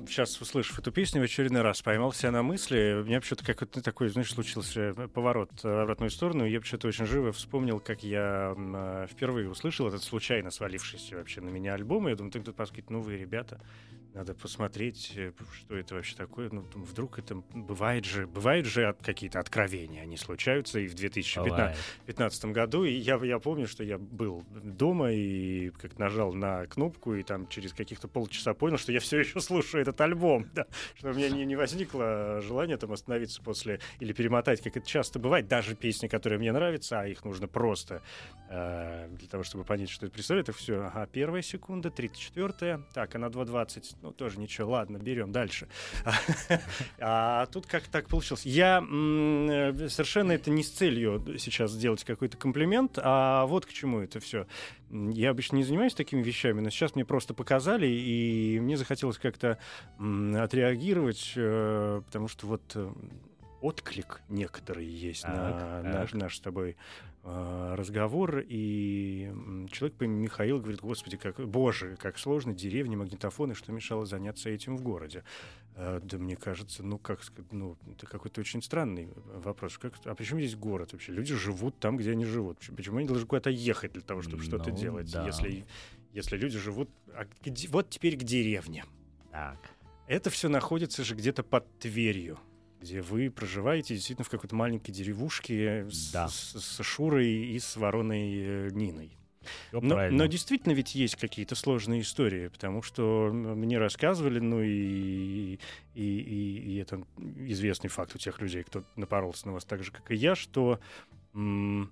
сейчас, 0.08 0.42
услышав 0.42 0.80
эту 0.80 0.92
песню, 0.92 1.22
в 1.22 1.26
очередной 1.26 1.62
раз 1.62 1.84
поймал 1.84 2.12
себя 2.12 2.32
на 2.32 2.42
мысли. 2.42 3.00
У 3.04 3.06
меня 3.06 3.22
почему-то 3.22 3.46
какой-то 3.46 3.84
такой, 3.84 4.10
знаешь, 4.10 4.34
случился 4.34 4.94
поворот 5.14 5.52
в 5.62 5.68
обратную 5.68 6.10
сторону. 6.10 6.44
Я 6.44 6.60
почему-то 6.60 6.88
очень 6.88 7.06
живо 7.06 7.32
вспомнил, 7.32 7.80
как 7.80 8.04
я 8.04 8.56
э, 8.58 9.08
впервые 9.12 9.48
услышал 9.48 9.88
этот 9.88 10.02
случайно 10.02 10.50
свалившийся 10.50 11.18
вообще 11.18 11.40
на 11.40 11.50
меня 11.50 11.76
альбом. 11.76 12.08
Я 12.08 12.16
думаю, 12.16 12.32
тут 12.32 12.56
какие-то 12.56 12.92
новые 12.92 13.20
ребята. 13.20 13.62
Надо 14.14 14.34
посмотреть, 14.34 15.14
э, 15.16 15.32
что 15.54 15.78
это 15.78 15.96
вообще 15.96 16.18
такое. 16.18 16.50
Ну, 16.52 16.66
вдруг 16.76 17.18
это 17.18 17.36
бывает 17.54 18.04
же, 18.04 18.28
бывают 18.28 18.66
же 18.66 18.88
от- 18.88 19.02
какие-то 19.02 19.40
откровения. 19.40 20.02
Они 20.02 20.18
случаются 20.18 20.80
и 20.80 20.88
в 20.88 20.96
2015 20.96 21.50
Бывает. 21.50 21.78
2015 22.08 22.46
году, 22.52 22.84
и 22.84 22.92
я, 22.92 23.16
я 23.24 23.40
помню, 23.40 23.68
что 23.68 23.86
я 23.86 23.98
был 23.98 24.44
дома 24.52 25.14
и 25.14 25.70
как 25.70 25.98
нажал 25.98 26.34
на 26.34 26.66
кнопку, 26.66 27.16
и 27.16 27.24
там 27.24 27.48
через 27.48 27.72
каких-то 27.74 28.10
полчаса 28.10 28.54
понял, 28.54 28.78
что 28.78 28.92
я 28.92 29.00
все 29.00 29.20
еще 29.20 29.40
слушаю 29.40 29.82
этот 29.82 30.02
альбом, 30.02 30.46
да, 30.54 30.66
что 30.96 31.12
у 31.12 31.14
меня 31.14 31.30
не, 31.30 31.46
не 31.46 31.56
возникло 31.56 32.42
желания 32.42 32.76
там 32.76 32.92
остановиться 32.92 33.42
после 33.42 33.80
или 34.02 34.12
перемотать, 34.12 34.62
как 34.62 34.76
это 34.76 34.86
часто 34.86 35.20
бывает, 35.20 35.48
даже 35.48 35.74
песни, 35.74 36.08
которые 36.08 36.38
мне 36.38 36.52
нравятся, 36.52 37.00
а 37.00 37.08
их 37.08 37.24
нужно 37.24 37.48
просто 37.48 38.02
э, 38.50 39.08
для 39.10 39.28
того, 39.30 39.44
чтобы 39.44 39.64
понять, 39.64 39.90
что 39.90 40.06
это 40.06 40.14
представляет, 40.14 40.50
это 40.50 40.58
все, 40.58 40.82
ага, 40.82 41.08
первая 41.08 41.42
секунда, 41.42 41.88
34-я, 41.88 42.82
так, 42.94 43.16
она 43.16 43.28
2.20, 43.28 44.01
ну, 44.02 44.12
тоже 44.12 44.40
ничего, 44.40 44.72
ладно, 44.72 44.98
берем 44.98 45.32
дальше. 45.32 45.68
А 47.00 47.46
тут 47.48 47.66
как 47.66 47.84
так 47.88 48.08
получилось? 48.08 48.46
Я 48.46 48.80
совершенно 48.82 50.32
это 50.32 50.50
не 50.50 50.64
с 50.64 50.70
целью 50.70 51.24
сейчас 51.38 51.72
сделать 51.72 52.04
какой-то 52.04 52.38
комплимент, 52.38 52.98
а 53.02 53.46
вот 53.46 53.66
к 53.66 53.70
чему 53.70 54.00
это 54.00 54.20
все. 54.20 54.48
Я 54.90 55.32
обычно 55.32 55.58
не 55.58 55.64
занимаюсь 55.64 55.94
такими 55.94 56.22
вещами, 56.22 56.62
но 56.62 56.70
сейчас 56.70 56.96
мне 56.96 57.06
просто 57.06 57.34
показали, 57.34 57.88
и 57.88 58.60
мне 58.60 58.78
захотелось 58.78 59.18
как-то 59.18 59.58
отреагировать, 59.98 61.34
э, 61.36 62.02
потому 62.06 62.28
что 62.28 62.48
вот 62.48 62.62
э, 62.76 62.92
отклик 63.62 64.22
некоторый 64.28 64.86
есть 64.86 65.24
на 65.24 65.82
так. 65.84 65.84
наш, 65.84 66.14
наш 66.14 66.38
с 66.38 66.40
тобой 66.40 66.76
разговор, 67.24 68.44
и 68.48 69.32
человек 69.72 69.98
по 69.98 70.04
имени 70.06 70.22
Михаил 70.24 70.60
говорит, 70.60 70.82
господи, 70.82 71.18
как, 71.18 71.40
боже, 71.48 71.96
как 71.98 72.18
сложно, 72.18 72.54
деревни, 72.54 72.96
магнитофоны, 72.96 73.54
что 73.54 73.72
мешало 73.72 74.06
заняться 74.06 74.50
этим 74.50 74.76
в 74.76 74.82
городе? 74.82 75.24
Э, 75.76 76.00
да 76.04 76.18
мне 76.18 76.36
кажется, 76.36 76.84
ну, 76.84 76.98
как 76.98 77.22
ну, 77.52 77.78
это 77.92 78.08
какой-то 78.08 78.42
очень 78.42 78.62
странный 78.62 79.10
вопрос. 79.36 79.78
Как, 79.78 79.94
а 80.06 80.16
почему 80.16 80.40
здесь 80.40 80.56
город 80.56 80.94
вообще? 80.94 81.12
Люди 81.12 81.36
живут 81.36 81.78
там, 81.80 81.98
где 81.98 82.12
они 82.12 82.26
живут. 82.26 82.60
Почему- 82.76 82.98
они 82.98 83.08
должны 83.08 83.28
куда-то 83.28 83.50
ехать 83.50 83.94
для 83.94 84.02
того, 84.02 84.22
чтобы 84.22 84.44
что-то 84.44 84.72
Ну, 84.72 84.76
делать, 84.78 85.12
да. 85.12 85.26
если, 85.26 85.66
если 86.14 86.38
люди 86.38 86.58
живут... 86.58 86.90
а 87.14 87.26
вот 87.70 87.90
теперь 87.90 88.18
к 88.18 88.24
деревне. 88.24 88.84
Так. 89.32 89.60
Это 90.08 90.30
все 90.30 90.50
находится 90.50 91.04
же 91.04 91.16
где-то 91.16 91.44
под 91.44 91.80
Тверью, 91.80 92.38
где 92.82 93.02
вы 93.02 93.30
проживаете 93.30 93.94
действительно 93.94 94.26
в 94.26 94.30
какой-то 94.30 94.56
маленькой 94.56 94.92
деревушке 94.92 95.88
Да. 96.12 96.28
с- 96.28 96.56
с 96.60 96.84
Шурой 96.84 97.28
и 97.32 97.60
с 97.60 97.76
вороной 97.78 98.32
э, 98.34 98.70
Ниной. 98.72 99.12
Но, 99.72 99.96
правильно. 99.96 100.20
но 100.20 100.26
действительно 100.28 100.74
ведь 100.74 100.94
есть 100.94 101.16
какие-то 101.16 101.56
сложные 101.56 102.02
истории, 102.02 102.48
потому 102.50 102.82
что 102.84 103.32
мне 103.34 103.78
рассказывали, 103.80 104.40
ну 104.40 104.62
и, 104.62 105.58
и, 105.96 106.04
и- 106.04 106.58
и 106.74 106.78
это 106.78 107.04
известный 107.48 107.90
факт 107.90 108.14
у 108.16 108.20
тех 108.20 108.40
людей, 108.42 108.64
кто 108.64 108.84
напоролся 108.96 109.48
на 109.48 109.54
вас 109.54 109.66
так 109.66 109.84
же, 109.84 109.92
как 109.92 110.12
и 110.12 110.16
я, 110.16 110.36
что 110.36 110.80
м, 111.34 111.92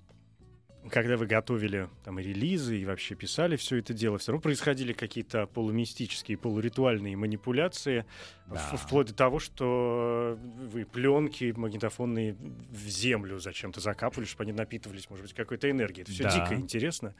когда 0.89 1.17
вы 1.17 1.25
готовили 1.25 1.89
там 2.03 2.19
и 2.19 2.23
релизы, 2.23 2.77
и 2.79 2.85
вообще 2.85 3.15
писали 3.15 3.55
все 3.55 3.77
это 3.77 3.93
дело, 3.93 4.17
все 4.17 4.31
равно 4.31 4.41
происходили 4.41 4.93
какие-то 4.93 5.47
полумистические, 5.47 6.37
полуритуальные 6.37 7.15
манипуляции, 7.15 8.05
Да. 8.47 8.57
вплоть 8.57 9.07
до 9.07 9.13
того, 9.13 9.39
что 9.39 10.37
вы 10.39 10.85
пленки 10.85 11.53
магнитофонные 11.55 12.35
в 12.69 12.87
землю 12.87 13.39
зачем-то 13.39 13.79
закапывали, 13.79 14.25
чтобы 14.25 14.43
они 14.43 14.53
напитывались, 14.53 15.09
может 15.09 15.25
быть, 15.25 15.33
какой-то 15.33 15.69
энергией. 15.69 16.03
Это 16.03 16.11
все 16.11 16.23
Да. 16.23 16.31
дико 16.49 16.55
интересно. 16.59 17.15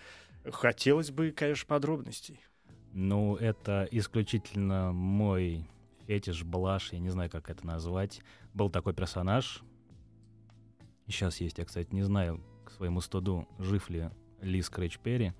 Хотелось 0.52 1.12
бы, 1.12 1.32
конечно, 1.32 1.66
подробностей. 1.68 2.40
Ну, 2.94 3.36
это 3.36 3.88
исключительно 3.92 4.92
мой 4.92 5.66
фетиш, 6.08 6.44
блаш, 6.44 6.92
я 6.92 7.00
не 7.00 7.10
знаю, 7.10 7.30
как 7.30 7.50
это 7.50 7.66
назвать. 7.68 8.22
Был 8.54 8.70
такой 8.70 8.94
персонаж. 8.94 9.62
Сейчас 11.08 11.40
есть, 11.42 11.58
я, 11.58 11.66
кстати, 11.66 11.94
не 11.94 12.04
знаю, 12.04 12.42
своему 12.80 13.02
студу, 13.02 13.46
жив 13.60 13.90
ли 13.90 14.10
Ли 14.42 14.62
Скрэч 14.62 15.00
Перри. 15.00 15.34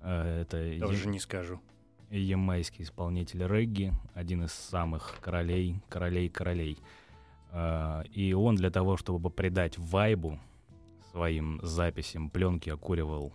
Э, 0.00 0.42
Это 0.42 0.78
Тоже 0.78 1.08
не 1.08 1.18
скажу. 1.18 1.60
ямайский 2.08 2.84
исполнитель 2.84 3.44
регги, 3.48 3.92
один 4.14 4.44
из 4.44 4.52
самых 4.52 5.18
королей, 5.20 5.82
королей, 5.88 6.28
королей. 6.28 6.78
А, 7.50 8.02
И 8.12 8.32
он 8.32 8.54
для 8.54 8.70
того, 8.70 8.96
чтобы 8.96 9.28
придать 9.28 9.76
вайбу 9.76 10.38
своим 11.10 11.58
записям 11.64 12.30
пленки 12.30 12.70
окуривал 12.70 13.32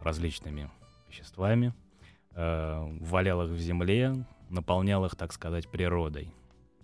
различными 0.00 0.70
веществами, 1.08 1.74
а, 2.34 2.86
валял 3.00 3.42
их 3.44 3.50
в 3.50 3.58
земле, 3.58 4.14
наполнял 4.48 5.04
их, 5.04 5.14
так 5.14 5.32
сказать, 5.34 5.68
природой. 5.68 6.32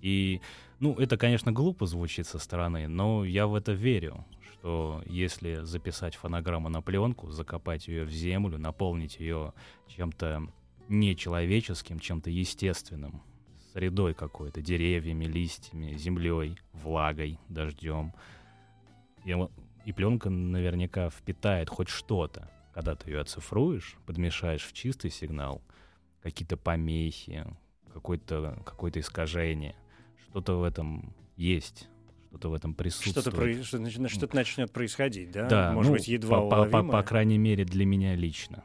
И, 0.02 0.42
ну, 0.80 0.92
это, 0.98 1.16
конечно, 1.16 1.50
глупо 1.50 1.86
звучит 1.86 2.26
со 2.26 2.38
стороны, 2.38 2.88
но 2.88 3.24
я 3.24 3.46
в 3.46 3.54
это 3.54 3.72
верю, 3.72 4.26
что 4.66 5.00
если 5.06 5.62
записать 5.62 6.16
фонограмму 6.16 6.68
на 6.68 6.82
пленку, 6.82 7.30
закопать 7.30 7.86
ее 7.86 8.02
в 8.02 8.10
землю, 8.10 8.58
наполнить 8.58 9.20
ее 9.20 9.52
чем-то 9.86 10.48
нечеловеческим, 10.88 12.00
чем-то 12.00 12.30
естественным, 12.30 13.22
средой 13.72 14.12
какой-то, 14.12 14.60
деревьями, 14.60 15.26
листьями, 15.26 15.96
землей, 15.96 16.58
влагой, 16.72 17.38
дождем. 17.48 18.12
И, 19.24 19.36
и 19.84 19.92
пленка 19.92 20.30
наверняка 20.30 21.10
впитает 21.10 21.70
хоть 21.70 21.88
что-то. 21.88 22.50
Когда 22.74 22.96
ты 22.96 23.10
ее 23.10 23.20
оцифруешь, 23.20 23.94
подмешаешь 24.04 24.64
в 24.64 24.72
чистый 24.72 25.12
сигнал, 25.12 25.62
какие-то 26.22 26.56
помехи, 26.56 27.46
какое-то 27.94 28.60
какое 28.66 28.90
искажение, 28.96 29.76
что-то 30.24 30.58
в 30.58 30.64
этом 30.64 31.14
есть, 31.36 31.88
что-то 32.28 32.48
в 32.50 32.54
этом 32.54 32.74
присутствует. 32.74 33.16
Что-то, 33.16 33.36
про- 33.36 34.08
что-то 34.08 34.36
начнет 34.36 34.72
происходить, 34.72 35.30
да? 35.30 35.48
Да, 35.48 35.72
Может 35.72 35.90
ну, 35.90 35.96
быть, 35.98 36.08
едва 36.08 36.40
по, 36.40 36.64
по- 36.64 36.82
по- 36.82 36.82
по 36.82 37.02
крайней 37.02 37.38
мере, 37.38 37.64
для 37.64 37.86
меня 37.86 38.14
лично. 38.14 38.64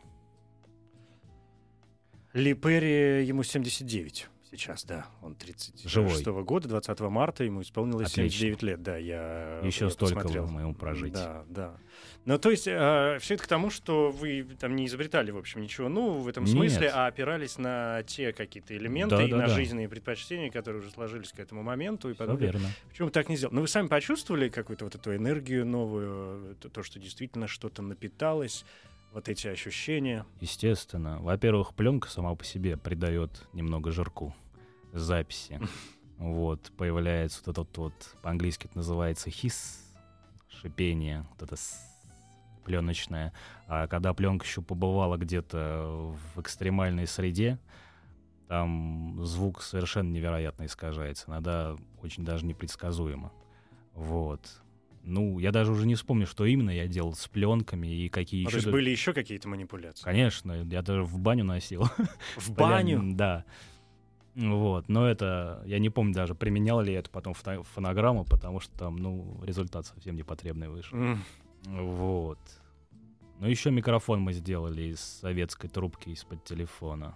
Ли 2.34 2.54
Перри, 2.54 3.26
ему 3.26 3.44
79 3.44 4.28
сейчас, 4.58 4.84
да. 4.86 5.06
Он 5.22 5.36
36 5.36 5.88
Живой. 5.90 6.44
года, 6.44 6.68
20 6.68 7.00
марта, 7.02 7.44
ему 7.44 7.62
исполнилось 7.62 8.12
Отлично. 8.12 8.30
79 8.40 8.64
лет, 8.64 8.84
да, 8.84 8.98
я 8.98 9.60
Еще 9.64 9.86
я 9.86 9.92
столько 9.92 10.16
посмотрел. 10.16 10.46
вы 10.46 10.52
моему 10.52 10.74
прожить. 10.76 11.14
Да, 11.14 11.44
да. 11.50 11.78
Ну, 12.26 12.38
то 12.38 12.52
есть, 12.52 12.64
все 12.64 13.18
это 13.34 13.44
к 13.44 13.48
тому, 13.48 13.70
что 13.72 14.12
вы 14.12 14.48
там 14.60 14.76
не 14.76 14.86
изобретали, 14.86 15.32
в 15.32 15.38
общем, 15.38 15.62
ничего 15.62 15.90
нового 15.90 16.20
в 16.20 16.28
этом 16.28 16.44
Нет. 16.44 16.54
смысле, 16.54 16.90
а 16.94 17.08
опирались 17.08 17.58
на 17.58 18.04
те 18.04 18.32
какие-то 18.34 18.76
элементы 18.78 19.16
и 19.16 19.32
на 19.32 19.38
Да-да-да. 19.40 19.56
жизненные 19.56 19.90
предпочтения, 19.90 20.52
которые 20.52 20.82
уже 20.82 20.92
сложились 20.92 21.32
к 21.32 21.40
этому 21.40 21.64
моменту 21.64 22.10
и 22.10 22.14
подумали, 22.14 22.44
верно. 22.44 22.68
почему 22.90 23.10
так 23.10 23.28
не 23.30 23.38
сделать? 23.38 23.54
Но 23.54 23.62
вы 23.62 23.68
сами 23.68 23.88
почувствовали 23.88 24.50
какую-то 24.50 24.86
вот 24.86 24.96
эту 24.96 25.16
энергию 25.16 25.66
новую, 25.66 26.56
то, 26.58 26.70
то, 26.70 26.84
что 26.84 27.00
действительно 27.00 27.48
что-то 27.48 27.82
напиталось, 27.82 28.66
вот 29.12 29.30
эти 29.30 29.48
ощущения? 29.48 30.26
Естественно. 30.40 31.20
Во-первых, 31.20 31.74
пленка 31.74 32.10
сама 32.10 32.34
по 32.36 32.44
себе 32.44 32.78
придает 32.78 33.48
немного 33.54 33.92
жирку 33.92 34.36
записи. 34.94 35.60
Вот, 36.18 36.72
появляется 36.78 37.42
вот 37.44 37.58
этот 37.58 37.78
вот, 37.80 38.16
по-английски 38.22 38.68
это 38.68 38.78
называется 38.78 39.32
хис, 39.32 39.92
шипение, 40.50 41.26
вот 41.32 41.42
это 41.42 41.56
пленочное. 42.64 43.34
А 43.66 43.88
когда 43.88 44.14
пленка 44.14 44.46
еще 44.46 44.62
побывала 44.62 45.18
где-то 45.18 46.14
в 46.36 46.40
экстремальной 46.40 47.08
среде, 47.08 47.58
там 48.48 49.18
звук 49.26 49.64
совершенно 49.64 50.12
невероятно 50.12 50.66
искажается. 50.66 51.26
Иногда 51.28 51.76
очень 52.04 52.24
даже 52.24 52.46
непредсказуемо. 52.46 53.32
Вот. 53.94 54.62
Ну, 55.04 55.40
я 55.40 55.52
даже 55.52 55.72
уже 55.72 55.88
не 55.88 55.96
вспомню, 55.96 56.28
что 56.28 56.46
именно 56.46 56.70
я 56.70 56.88
делал 56.88 57.14
с 57.14 57.28
пленками 57.28 57.88
и 57.88 58.10
какие 58.10 58.44
Ну, 58.44 58.50
еще... 58.50 58.58
то 58.58 58.58
есть 58.58 58.72
были 58.72 58.90
еще 58.90 59.14
какие-то 59.14 59.48
манипуляции? 59.48 60.04
Конечно, 60.04 60.64
я 60.70 60.82
даже 60.82 61.04
в 61.04 61.18
баню 61.20 61.44
носил. 61.44 61.86
В 62.38 62.52
баню? 62.52 63.02
Да. 63.16 63.44
Вот, 64.36 64.88
но 64.88 65.08
это, 65.08 65.62
я 65.66 65.80
не 65.80 65.90
помню 65.90 66.14
даже, 66.14 66.36
применял 66.36 66.82
ли 66.82 66.94
я 66.94 67.00
это 67.00 67.10
потом 67.10 67.34
в 67.34 67.64
фонограмму, 67.74 68.24
потому 68.24 68.62
что 68.62 68.78
там, 68.78 68.96
ну, 68.96 69.40
результат 69.44 69.86
совсем 69.86 70.16
непотребный 70.16 70.70
вышел. 70.70 70.98
М, 70.98 71.24
Вот. 71.66 72.40
Ну, 73.40 73.48
еще 73.48 73.72
микрофон 73.72 74.22
мы 74.22 74.34
сделали 74.34 74.84
из 74.84 75.00
советской 75.00 75.68
трубки 75.68 76.10
из-под 76.10 76.44
телефона. 76.46 77.16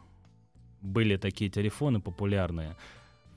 Были 0.82 1.18
такие 1.18 1.50
телефоны 1.50 2.02
популярные 2.02 2.76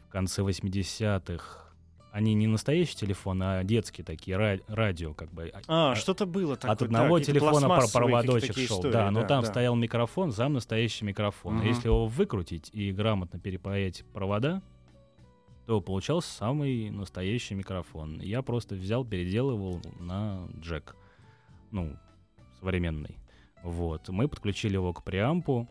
в 0.06 0.10
конце 0.10 0.42
80-х. 0.42 1.67
Они 2.10 2.34
не 2.34 2.46
настоящие 2.46 2.96
телефоны, 2.96 3.44
а 3.44 3.64
детские 3.64 4.04
такие, 4.04 4.36
ра- 4.36 4.62
радио 4.66 5.14
как 5.14 5.32
бы. 5.32 5.52
А, 5.66 5.94
что-то 5.94 6.26
было 6.26 6.56
такое. 6.56 6.72
От 6.72 6.82
одного 6.82 7.18
да, 7.18 7.24
телефона 7.24 7.80
проводочек 7.92 8.54
шел. 8.54 8.78
истории, 8.78 8.92
да, 8.92 9.10
но 9.10 9.24
там 9.24 9.42
да. 9.42 9.48
стоял 9.48 9.76
микрофон, 9.76 10.32
сам 10.32 10.54
настоящий 10.54 11.04
микрофон. 11.04 11.56
Мгм. 11.56 11.66
Если 11.66 11.88
его 11.88 12.06
выкрутить 12.06 12.70
и 12.72 12.92
грамотно 12.92 13.38
перепаять 13.38 14.04
провода, 14.12 14.62
то 15.66 15.82
получался 15.82 16.32
самый 16.32 16.88
настоящий 16.88 17.54
микрофон. 17.54 18.20
Я 18.20 18.40
просто 18.40 18.74
взял, 18.74 19.04
переделывал 19.04 19.82
на 20.00 20.48
джек. 20.60 20.96
Ну, 21.70 21.94
современный. 22.58 23.18
Вот. 23.62 24.08
Мы 24.08 24.28
подключили 24.28 24.74
его 24.74 24.94
к 24.94 25.04
преампу, 25.04 25.68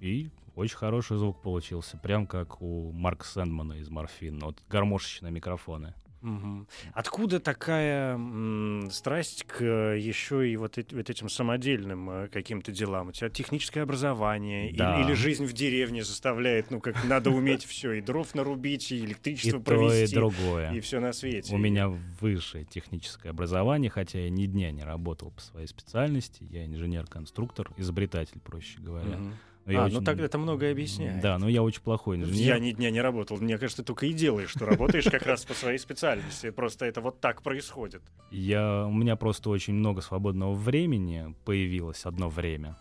и 0.00 0.30
очень 0.54 0.76
хороший 0.76 1.16
звук 1.18 1.42
получился. 1.42 1.96
Прям 1.98 2.26
как 2.26 2.62
у 2.62 2.90
Марка 2.92 3.24
Сэндмана 3.26 3.74
из 3.74 3.88
Морфин. 3.90 4.38
Вот 4.40 4.62
гармошечные 4.68 5.30
микрофоны. 5.32 5.94
Мгм. 6.22 6.66
Откуда 6.92 7.38
такая 7.40 8.14
м, 8.14 8.88
страсть 8.90 9.44
к 9.44 9.62
еще 9.62 10.50
и 10.50 10.56
вот, 10.56 10.76
эт- 10.78 10.96
вот 10.96 11.08
этим 11.10 11.28
самодельным 11.28 12.10
э, 12.10 12.28
каким-то 12.28 12.72
делам? 12.72 13.08
У 13.08 13.12
тебя 13.12 13.28
техническое 13.28 13.82
образование 13.82 14.70
или- 14.70 14.78
Да. 14.78 15.00
или, 15.02 15.12
жизнь 15.12 15.44
в 15.44 15.52
деревне 15.52 16.02
заставляет, 16.02 16.70
ну 16.70 16.80
как 16.80 17.04
надо 17.04 17.30
уметь 17.30 17.64
все, 17.64 17.92
и 17.92 18.00
дров 18.00 18.34
нарубить, 18.34 18.90
и 18.90 18.96
И 18.96 19.04
электричество 19.04 19.60
то, 19.62 19.74
и 19.74 19.76
провести, 19.76 20.16
другое. 20.16 20.72
и 20.72 20.80
все 20.80 20.98
на 21.00 21.12
свете. 21.12 21.54
У 21.54 21.58
меня 21.58 21.88
высшее 22.20 22.64
техническое 22.64 23.28
образование, 23.28 23.90
хотя 23.90 24.18
я 24.18 24.30
ни 24.30 24.46
дня 24.46 24.72
не 24.72 24.82
работал 24.82 25.30
по 25.30 25.40
своей 25.42 25.68
специальности. 25.68 26.44
Я 26.50 26.64
инженер-конструктор, 26.64 27.70
изобретатель, 27.76 28.40
проще 28.40 28.80
говоря. 28.80 29.16
Мгм. 29.18 29.34
Но 29.66 29.72
я 29.72 29.82
А, 29.82 29.84
очень- 29.86 29.98
ну 29.98 30.02
так 30.04 30.18
это 30.20 30.38
многое 30.38 30.70
объясняет. 30.72 31.20
Да, 31.20 31.38
но 31.38 31.48
я 31.48 31.62
очень 31.62 31.82
плохой 31.82 32.16
инженер. 32.16 32.36
Я 32.40 32.58
ни 32.60 32.70
дня 32.72 32.90
не 32.90 33.00
работал. 33.00 33.36
Мне 33.38 33.58
кажется, 33.58 33.82
ты 33.82 33.86
только 33.86 34.06
и 34.06 34.12
делаешь, 34.12 34.50
что 34.50 34.64
работаешь 34.64 35.04
как 35.06 35.26
раз 35.26 35.44
по 35.44 35.54
своей 35.54 35.78
специальности. 35.78 36.50
Просто 36.50 36.86
это 36.86 37.00
вот 37.00 37.20
так 37.20 37.42
происходит. 37.42 38.02
Я, 38.30 38.86
у 38.86 38.92
меня 38.92 39.16
просто 39.16 39.50
очень 39.50 39.74
много 39.74 40.00
свободного 40.02 40.54
времени 40.54 41.34
появилось 41.44 42.06
одно 42.06 42.28
время. 42.30 42.76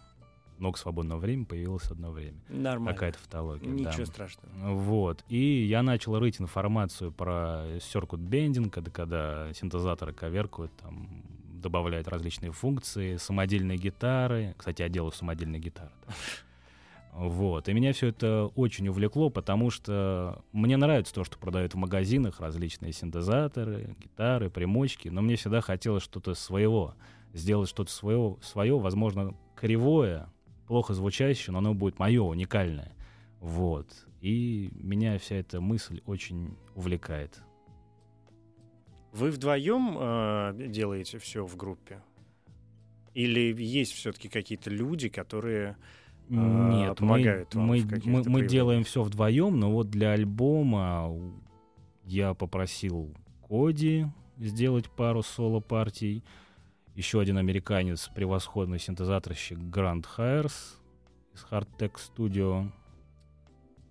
много 0.57 0.77
свободного 0.77 1.19
времени 1.19 1.43
появилось 1.43 1.91
одно 1.91 2.11
время. 2.11 2.37
Нормально. 2.47 2.93
Какая-то 2.93 3.17
тавтология. 3.19 3.67
да. 3.83 3.89
Ничего 3.89 4.05
страшного. 4.05 4.73
Вот. 4.75 5.25
И 5.27 5.63
я 5.65 5.83
начал 5.83 6.17
рыть 6.17 6.39
информацию 6.39 7.11
про 7.11 7.65
circuit 7.79 8.19
bending, 8.19 8.69
когда, 8.69 8.89
когда 8.91 9.53
синтезаторы 9.53 10.13
коверкуют, 10.13 10.71
там, 10.77 11.23
добавляют 11.61 12.07
различные 12.07 12.53
функции, 12.53 13.17
самодельные 13.17 13.77
гитары. 13.77 14.55
Кстати, 14.57 14.81
я 14.83 14.87
делаю 14.87 15.11
самодельные 15.11 15.59
гитары. 15.59 15.89
да. 16.07 16.13
Вот. 17.15 17.69
И 17.69 17.73
меня 17.73 17.93
все 17.93 18.07
это 18.07 18.51
очень 18.55 18.89
увлекло, 18.89 19.29
потому 19.29 19.69
что 19.69 20.43
мне 20.51 20.75
нравится 20.75 21.13
то, 21.13 21.23
что 21.23 21.37
продают 21.37 21.73
в 21.73 21.77
магазинах, 21.77 22.41
различные 22.41 22.91
синтезаторы, 22.91 23.95
гитары, 24.01 24.49
примочки, 24.49 25.07
но 25.07 25.21
мне 25.21 25.37
всегда 25.37 25.61
хотелось 25.61 26.03
что-то 26.03 26.33
своего, 26.33 26.95
сделать 27.31 27.69
что-то 27.69 27.89
свое, 27.89 28.35
свое, 28.41 28.77
возможно, 28.77 29.33
кривое, 29.55 30.27
плохо 30.67 30.93
звучащее, 30.93 31.53
но 31.53 31.59
оно 31.59 31.73
будет 31.73 31.99
мое, 31.99 32.21
уникальное. 32.21 32.91
Вот. 33.39 33.87
И 34.19 34.69
меня 34.73 35.17
вся 35.17 35.37
эта 35.37 35.61
мысль 35.61 36.01
очень 36.05 36.57
увлекает. 36.75 37.41
Вы 39.13 39.31
вдвоем 39.31 39.97
э, 39.97 40.67
делаете 40.67 41.17
все 41.19 41.45
в 41.45 41.55
группе? 41.55 42.03
Или 43.13 43.55
есть 43.57 43.93
все-таки 43.93 44.27
какие-то 44.27 44.69
люди, 44.69 45.07
которые... 45.07 45.77
Нет, 46.29 46.89
мы, 46.89 46.95
помогают 46.95 47.55
вам 47.55 47.65
мы, 47.67 47.79
в 47.79 47.87
каких-то 47.87 48.09
мы, 48.09 48.17
мы 48.17 48.23
проявлениях? 48.23 48.51
делаем 48.51 48.83
все 48.83 49.03
вдвоем, 49.03 49.59
но 49.59 49.71
вот 49.71 49.89
для 49.89 50.11
альбома 50.11 51.11
я 52.03 52.33
попросил 52.33 53.13
Коди 53.47 54.07
сделать 54.37 54.89
пару 54.89 55.23
соло-партий. 55.23 56.23
Еще 56.95 57.19
один 57.19 57.37
американец, 57.37 58.09
превосходный 58.13 58.79
синтезаторщик 58.79 59.57
Грант 59.57 60.05
Хайерс 60.05 60.79
из 61.33 61.45
Hardtech 61.51 61.95
Studio. 61.95 62.71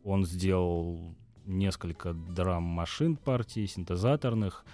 Он 0.03 0.25
сделал 0.25 1.15
несколько 1.45 2.15
драм-машин 2.15 3.17
партий, 3.17 3.67
синтезаторных. 3.67 4.65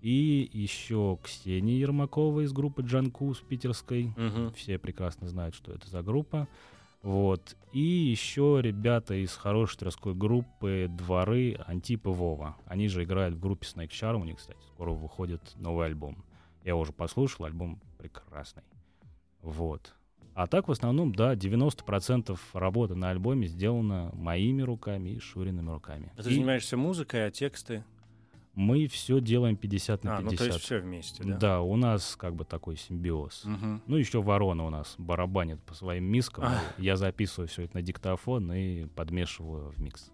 И 0.00 0.48
еще 0.52 1.18
Ксения 1.22 1.76
Ермакова 1.76 2.40
из 2.40 2.52
группы 2.52 2.82
Джанкус 2.82 3.40
питерской. 3.40 4.14
Мгм. 4.16 4.52
Все 4.54 4.78
прекрасно 4.78 5.28
знают, 5.28 5.54
что 5.54 5.72
это 5.72 5.88
за 5.88 6.02
группа. 6.02 6.48
Вот. 7.02 7.56
И 7.72 7.80
еще 7.80 8.60
ребята 8.62 9.14
из 9.14 9.34
хорошей 9.34 9.78
тверской 9.78 10.14
группы 10.14 10.86
«Дворы» 10.90 11.58
Антип 11.66 12.06
и 12.06 12.10
Вова. 12.10 12.56
Они 12.66 12.88
же 12.88 13.04
играют 13.04 13.36
в 13.36 13.40
группе 13.40 13.66
Snake 13.66 13.90
Charm. 13.90 14.20
У 14.20 14.24
них, 14.24 14.36
кстати, 14.36 14.58
скоро 14.74 14.90
выходит 14.90 15.40
новый 15.56 15.86
альбом. 15.86 16.24
Я 16.64 16.76
уже 16.76 16.92
послушал, 16.92 17.46
альбом 17.46 17.80
прекрасный. 17.96 18.64
Вот. 19.40 19.94
А 20.34 20.46
так, 20.46 20.68
в 20.68 20.72
основном, 20.72 21.14
да, 21.14 21.34
90% 21.34 22.38
работы 22.52 22.94
на 22.94 23.10
альбоме 23.10 23.46
сделано 23.46 24.10
моими 24.14 24.62
руками 24.62 25.10
и 25.10 25.18
Шуриными 25.18 25.70
руками. 25.70 26.12
А 26.16 26.22
ты 26.22 26.30
И 26.30 26.34
занимаешься 26.34 26.76
музыкой, 26.76 27.26
а 27.26 27.30
тексты? 27.30 27.84
Мы 28.54 28.86
все 28.88 29.20
делаем 29.20 29.56
50 29.56 30.04
на 30.04 30.18
А, 30.18 30.22
50. 30.22 30.30
ну 30.32 30.36
то 30.36 30.44
есть 30.46 30.60
все 30.64 30.78
вместе, 30.80 31.22
да? 31.24 31.36
да, 31.36 31.60
у 31.60 31.76
нас 31.76 32.16
как 32.16 32.34
бы 32.34 32.44
такой 32.44 32.76
симбиоз. 32.76 33.44
Мгм. 33.44 33.82
Ну, 33.86 33.96
еще 33.96 34.20
ворона 34.22 34.66
у 34.66 34.70
нас 34.70 34.94
барабанит 34.98 35.62
по 35.62 35.74
своим 35.74 36.04
мискам. 36.04 36.44
А. 36.44 36.58
Я 36.78 36.96
записываю 36.96 37.48
все 37.48 37.62
это 37.62 37.76
на 37.76 37.82
диктофон 37.82 38.52
и 38.52 38.86
подмешиваю 38.86 39.70
в 39.70 39.80
микс. 39.80 40.10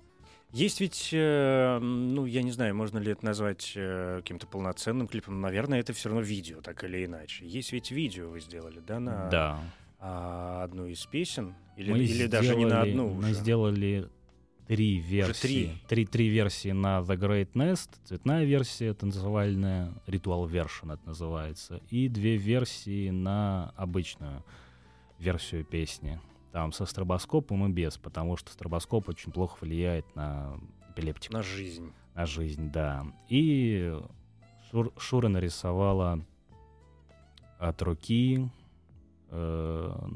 Есть 0.52 0.80
ведь, 0.80 1.10
э, 1.12 1.78
ну, 1.80 2.24
я 2.24 2.42
не 2.42 2.52
знаю, 2.52 2.74
можно 2.74 2.98
ли 2.98 3.10
это 3.12 3.24
назвать 3.24 3.72
э, 3.74 4.18
каким-то 4.18 4.46
полноценным 4.46 5.08
клипом. 5.08 5.40
Наверное, 5.40 5.80
это 5.80 5.92
все 5.92 6.08
равно 6.08 6.22
видео, 6.22 6.60
так 6.60 6.82
или 6.84 7.04
иначе. 7.04 7.46
Есть 7.46 7.72
ведь 7.72 7.90
видео 7.90 8.28
вы 8.30 8.40
сделали, 8.40 8.80
да, 8.86 9.00
на 9.00 9.28
Да. 9.28 9.60
а, 9.98 10.62
одну 10.62 10.86
из 10.86 11.04
песен? 11.06 11.54
Или, 11.76 11.90
Мы 11.90 11.98
или 11.98 12.26
даже 12.26 12.54
не 12.56 12.64
на 12.64 12.70
сделали- 12.70 12.90
одну 12.90 13.08
Мы 13.08 13.18
уже? 13.18 13.34
сделали 13.34 14.08
три 14.66 14.98
версии. 14.98 15.40
три. 15.40 15.82
Три, 15.88 16.06
три 16.06 16.28
версии 16.28 16.72
на 16.72 17.00
The 17.00 17.16
Great 17.16 17.52
Nest. 17.52 17.90
Цветная 18.04 18.44
версия, 18.44 18.94
танцевальная, 18.94 19.92
Ritual 20.06 20.48
Version 20.48 20.92
это 20.94 21.06
называется. 21.06 21.80
И 21.90 22.08
две 22.08 22.36
версии 22.36 23.10
на 23.10 23.72
обычную 23.76 24.44
версию 25.18 25.64
песни. 25.64 26.20
Там 26.52 26.72
со 26.72 26.86
стробоскопом 26.86 27.66
и 27.66 27.72
без, 27.72 27.98
потому 27.98 28.36
что 28.36 28.50
стробоскоп 28.52 29.08
очень 29.08 29.30
плохо 29.32 29.58
влияет 29.60 30.06
на 30.16 30.58
эпилептику. 30.90 31.34
На 31.34 31.42
жизнь. 31.42 31.92
На 32.14 32.26
жизнь, 32.26 32.70
да. 32.70 33.06
И 33.28 33.94
Шур- 34.70 34.92
Шура 34.98 35.28
нарисовала 35.28 36.24
от 37.58 37.82
руки 37.82 38.48
э, 39.30 40.08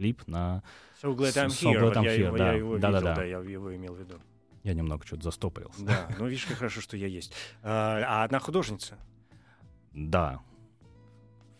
клип 0.00 0.26
на... 0.26 0.62
So 1.02 1.14
glad 1.14 1.36
I'm 1.36 1.48
So 1.48 1.70
here. 1.72 1.80
glad 1.80 1.96
I'm 1.96 2.04
я, 2.04 2.16
here, 2.16 2.26
его, 2.26 2.38
да. 2.38 2.46
я 2.52 2.58
его 2.58 2.74
видел, 2.76 2.80
Да-да-да. 2.90 3.14
да, 3.16 3.24
я 3.24 3.38
его 3.38 3.76
имел 3.76 3.94
в 3.94 3.98
виду. 3.98 4.14
Я 4.62 4.72
немного 4.72 5.06
что-то 5.06 5.24
застопорился. 5.24 5.84
Да, 5.84 6.08
ну 6.18 6.26
видишь, 6.26 6.46
как 6.46 6.56
хорошо, 6.56 6.80
что 6.80 6.96
я 6.96 7.06
есть. 7.06 7.34
А, 7.62 8.02
а 8.06 8.24
одна 8.24 8.38
художница? 8.38 8.98
Да. 9.92 10.40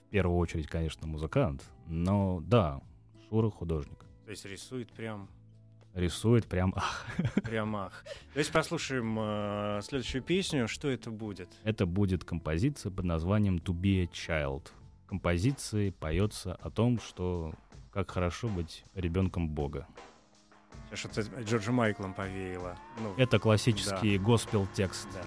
В 0.07 0.11
первую 0.11 0.39
очередь, 0.39 0.69
конечно, 0.69 1.07
музыкант, 1.07 1.63
но 1.87 2.41
да, 2.41 2.81
Шура 3.29 3.51
художник. 3.51 3.99
То 4.25 4.31
есть 4.31 4.45
рисует 4.47 4.91
прям, 4.93 5.29
Рисует 5.95 6.47
прям... 6.47 6.73
ах. 6.77 7.07
прям 7.43 7.77
ах. 7.77 8.05
Давайте 8.33 8.53
послушаем 8.53 9.19
э, 9.19 9.81
следующую 9.83 10.23
песню. 10.23 10.67
Что 10.67 10.89
это 10.89 11.11
будет? 11.11 11.49
Это 11.65 11.85
будет 11.85 12.25
композиция 12.25 12.91
под 12.91 13.05
названием 13.05 13.57
«To 13.57 13.75
be 13.75 14.03
a 14.03 14.07
child». 14.07 14.69
В 15.05 15.09
композиции 15.09 15.91
поется 15.91 16.55
о 16.55 16.71
том, 16.71 17.01
что 17.01 17.53
как 17.93 18.11
хорошо 18.11 18.49
быть 18.49 18.85
ребенком 18.95 19.49
Бога. 19.49 19.87
Сейчас 20.91 20.99
что-то 21.13 21.43
Джорджа 21.43 21.73
Майклом 21.73 22.15
повеяло. 22.15 22.77
Ну, 23.01 23.15
Это 23.17 23.39
классический 23.39 24.19
госпел 24.19 24.67
текст. 24.75 25.07
да. 25.15 25.23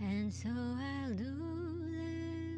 And 0.00 0.32
so 0.32 0.48
I'll 0.48 1.14
do 1.16 1.24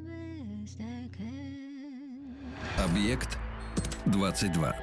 the 0.04 0.08
best 0.08 0.80
I 0.80 1.08
can. 1.16 2.36
Объект 2.78 3.38
22. 4.06 4.74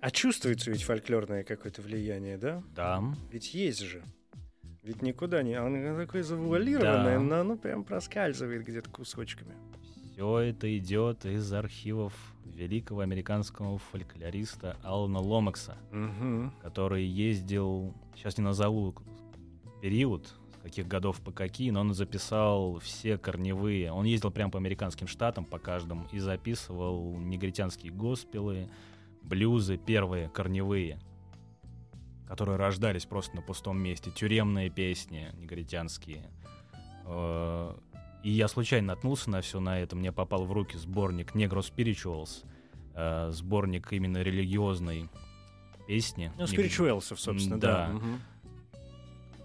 А 0.00 0.10
чувствуется 0.10 0.70
ведь 0.70 0.82
фольклорное 0.82 1.44
какое-то 1.44 1.80
влияние, 1.82 2.36
да? 2.36 2.62
Да. 2.74 3.02
Ведь 3.30 3.54
есть 3.54 3.80
же. 3.82 4.02
Ведь 4.82 5.00
никуда 5.00 5.42
не... 5.44 5.54
Оно 5.54 5.96
такое 5.96 6.24
завуалированное, 6.24 7.18
Да. 7.18 7.20
но 7.20 7.40
оно 7.40 7.56
прям 7.56 7.84
проскальзывает 7.84 8.64
где-то 8.66 8.90
кусочками. 8.90 9.54
Все 10.12 10.38
это 10.40 10.76
идет 10.76 11.24
из 11.24 11.52
архивов 11.52 12.12
великого 12.44 13.00
американского 13.00 13.68
фольклориста 14.22 14.76
Алана 14.82 15.20
Ломакса, 15.20 15.76
Мгм. 15.90 16.52
который 16.62 17.04
ездил, 17.04 17.92
сейчас 18.16 18.38
не 18.38 18.44
назову 18.44 18.94
период, 19.80 20.32
с 20.58 20.62
каких 20.62 20.86
годов 20.86 21.20
по 21.20 21.32
какие, 21.32 21.70
но 21.70 21.80
он 21.80 21.92
записал 21.94 22.78
все 22.78 23.18
корневые. 23.18 23.90
Он 23.92 24.04
ездил 24.04 24.30
прямо 24.30 24.50
по 24.52 24.58
американским 24.58 25.08
штатам, 25.08 25.44
по 25.44 25.58
каждому, 25.58 26.06
и 26.12 26.18
записывал 26.18 27.16
негритянские 27.18 27.92
госпелы, 27.92 28.68
блюзы, 29.22 29.76
первые 29.76 30.28
корневые, 30.28 31.00
которые 32.28 32.56
рождались 32.56 33.06
просто 33.06 33.36
на 33.36 33.42
пустом 33.42 33.78
месте, 33.78 34.10
тюремные 34.10 34.70
песни 34.70 35.30
негритянские. 35.34 36.30
Э, 37.06 37.74
И 38.24 38.30
я 38.30 38.46
случайно 38.46 38.86
наткнулся 38.94 39.30
на 39.30 39.40
все 39.40 39.58
на 39.58 39.80
это. 39.80 39.96
Мне 39.96 40.12
попал 40.12 40.44
в 40.44 40.52
руки 40.52 40.76
сборник 40.78 41.34
Negro 41.34 41.58
Spirituals, 41.58 42.44
э, 42.94 43.30
сборник 43.32 43.92
именно 43.92 44.18
религиозной 44.22 45.08
песни. 45.86 46.32
Ну, 46.38 46.46
спиричуэлсов, 46.46 47.20
собственно, 47.20 47.58
да. 47.58 47.90
Да. 47.92 48.00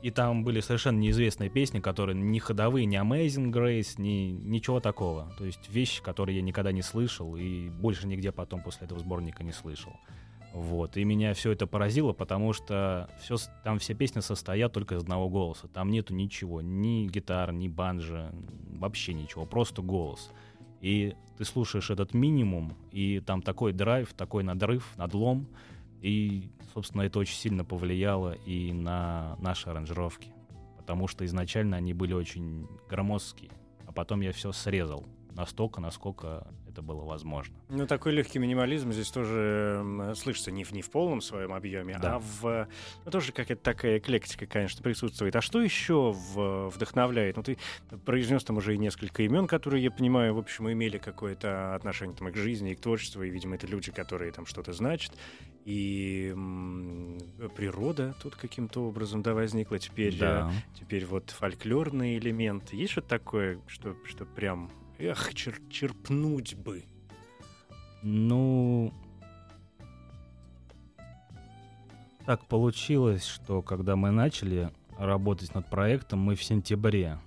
И 0.03 0.11
там 0.11 0.43
были 0.43 0.59
совершенно 0.59 0.99
неизвестные 0.99 1.49
песни, 1.49 1.79
которые 1.79 2.15
не 2.15 2.39
ходовые, 2.39 2.85
не 2.85 2.97
Amazing 2.97 3.51
Grace, 3.51 3.99
ни, 3.99 4.29
ничего 4.29 4.79
такого. 4.79 5.33
То 5.39 5.45
есть 5.45 5.69
вещи, 5.69 6.03
которые 6.03 6.35
я 6.37 6.43
никогда 6.43 6.71
не 6.71 6.83
слышал 6.83 7.35
и 7.35 7.69
больше 7.69 8.05
нигде 8.07 8.31
потом 8.31 8.61
после 8.61 8.85
этого 8.85 8.99
сборника 8.99 9.43
не 9.43 9.51
слышал. 9.51 9.93
Вот. 10.53 10.97
И 10.97 11.03
меня 11.03 11.33
все 11.33 11.51
это 11.51 11.65
поразило, 11.65 12.13
потому 12.13 12.53
что 12.53 13.09
всё, 13.21 13.37
с- 13.37 13.51
там 13.63 13.79
все 13.79 13.95
песни 13.95 14.19
состоят 14.21 14.71
только 14.71 14.95
из 14.95 15.01
одного 15.01 15.29
голоса. 15.29 15.67
Там 15.67 15.89
нету 15.89 16.13
ничего, 16.13 16.61
ни 16.61 17.07
гитар, 17.07 17.51
ни 17.51 17.67
банджа, 17.67 18.31
вообще 18.79 19.13
ничего, 19.13 19.45
просто 19.47 19.81
голос. 19.81 20.31
И 20.81 21.15
ты 21.37 21.45
слушаешь 21.45 21.89
этот 21.89 22.13
минимум, 22.13 22.75
и 22.91 23.19
там 23.19 23.41
такой 23.41 23.73
драйв, 23.73 24.13
такой 24.13 24.43
надрыв, 24.43 24.93
надлом, 24.97 25.47
и, 26.01 26.49
собственно, 26.73 27.01
это 27.03 27.19
очень 27.19 27.35
сильно 27.35 27.65
повлияло 27.65 28.33
и 28.45 28.71
на 28.73 29.35
наши 29.39 29.69
аранжировки. 29.69 30.31
Потому 30.77 31.07
что 31.07 31.25
изначально 31.25 31.77
они 31.77 31.93
были 31.93 32.13
очень 32.13 32.67
громоздкие. 32.89 33.51
А 33.85 33.91
потом 33.91 34.21
я 34.21 34.31
все 34.31 34.51
срезал 34.51 35.05
настолько, 35.37 35.79
насколько 35.79 36.47
это 36.67 36.81
было 36.81 37.03
возможно. 37.05 37.55
Ну, 37.69 37.85
такой 37.87 38.11
легкий 38.11 38.39
минимализм 38.39 38.91
здесь 38.91 39.09
тоже 39.11 40.13
слышится 40.15 40.51
не 40.51 40.63
в, 40.63 40.71
не 40.73 40.81
в 40.81 40.89
полном 40.89 41.21
своем 41.21 41.53
объеме, 41.53 41.97
Да. 42.01 42.15
а 42.15 42.19
в... 42.19 42.67
Ну, 43.05 43.11
тоже 43.11 43.31
какая-то 43.31 43.61
такая 43.63 43.99
эклектика, 43.99 44.45
конечно, 44.47 44.83
присутствует. 44.83 45.35
А 45.35 45.41
что 45.41 45.61
еще 45.61 46.11
в- 46.11 46.69
вдохновляет? 46.69 47.37
Ну, 47.37 47.43
ты 47.43 47.57
произнес 48.05 48.43
там 48.43 48.57
уже 48.57 48.73
и 48.75 48.77
несколько 48.77 49.23
имен, 49.23 49.47
которые, 49.47 49.83
я 49.83 49.91
понимаю, 49.91 50.33
в 50.35 50.39
общем, 50.39 50.69
имели 50.71 50.97
какое-то 50.97 51.75
отношение 51.75 52.15
там, 52.15 52.27
и 52.29 52.31
к 52.31 52.35
жизни, 52.37 52.71
и 52.71 52.75
к 52.75 52.81
творчеству, 52.81 53.23
и, 53.23 53.29
видимо, 53.29 53.55
это 53.55 53.67
люди, 53.67 53.91
которые 53.91 54.31
там 54.31 54.45
что-то 54.45 54.73
значат. 54.73 55.13
И 55.65 56.31
м, 56.33 57.17
природа 57.55 58.15
тут 58.23 58.35
каким-то 58.35 58.87
образом, 58.87 59.21
да, 59.21 59.33
возникла. 59.33 59.77
Теперь, 59.79 60.15
э, 60.15 60.19
Да. 60.19 60.51
теперь 60.79 61.05
вот 61.05 61.29
фольклорные 61.31 62.17
элементы. 62.17 62.75
Есть 62.75 62.93
что-то 62.93 63.09
такое, 63.09 63.59
что, 63.67 63.95
что 64.05 64.25
прям... 64.25 64.69
Эх, 64.99 65.33
чер- 65.33 65.61
черпнуть 65.69 66.55
бы. 66.55 66.83
Ну, 68.01 68.93
так 72.25 72.45
получилось, 72.45 73.25
что 73.25 73.61
когда 73.61 73.95
мы 73.95 74.11
начали 74.11 74.71
работать 74.97 75.53
над 75.53 75.69
проектом, 75.69 76.19
мы 76.19 76.35
в 76.35 76.43
сентябре 76.43 77.19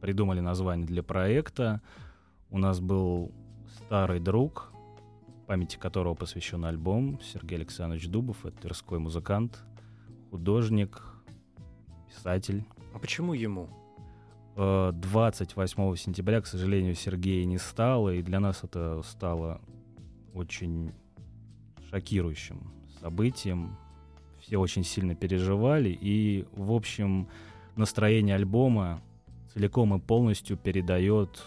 придумали 0.00 0.40
название 0.40 0.86
для 0.86 1.02
проекта. 1.02 1.80
У 2.50 2.58
нас 2.58 2.80
был 2.80 3.32
старый 3.76 4.20
друг, 4.20 4.72
памяти 5.46 5.76
которого 5.76 6.14
посвящен 6.14 6.64
альбом, 6.66 7.20
Сергей 7.22 7.56
Александрович 7.56 8.06
Дубов, 8.08 8.44
это 8.44 8.58
тверской 8.62 8.98
музыкант, 8.98 9.64
художник, 10.30 11.02
писатель. 12.08 12.64
А 12.92 12.98
почему 12.98 13.32
ему? 13.32 13.68
Э, 14.56 14.92
28 14.94 15.96
сентября, 15.96 16.40
к 16.40 16.46
сожалению, 16.46 16.94
Сергея 16.94 17.44
не 17.44 17.58
стало, 17.58 18.10
и 18.14 18.22
для 18.22 18.40
нас 18.40 18.62
это 18.62 19.02
стало 19.04 19.60
очень 20.32 20.92
шокирующим 21.90 22.70
событием. 23.00 23.76
Все 24.40 24.58
очень 24.58 24.84
сильно 24.84 25.14
переживали, 25.14 25.88
и, 26.00 26.46
в 26.52 26.72
общем, 26.72 27.28
настроение 27.76 28.34
альбома 28.36 29.00
целиком 29.52 29.94
и 29.94 29.98
полностью 30.00 30.56
передает 30.56 31.42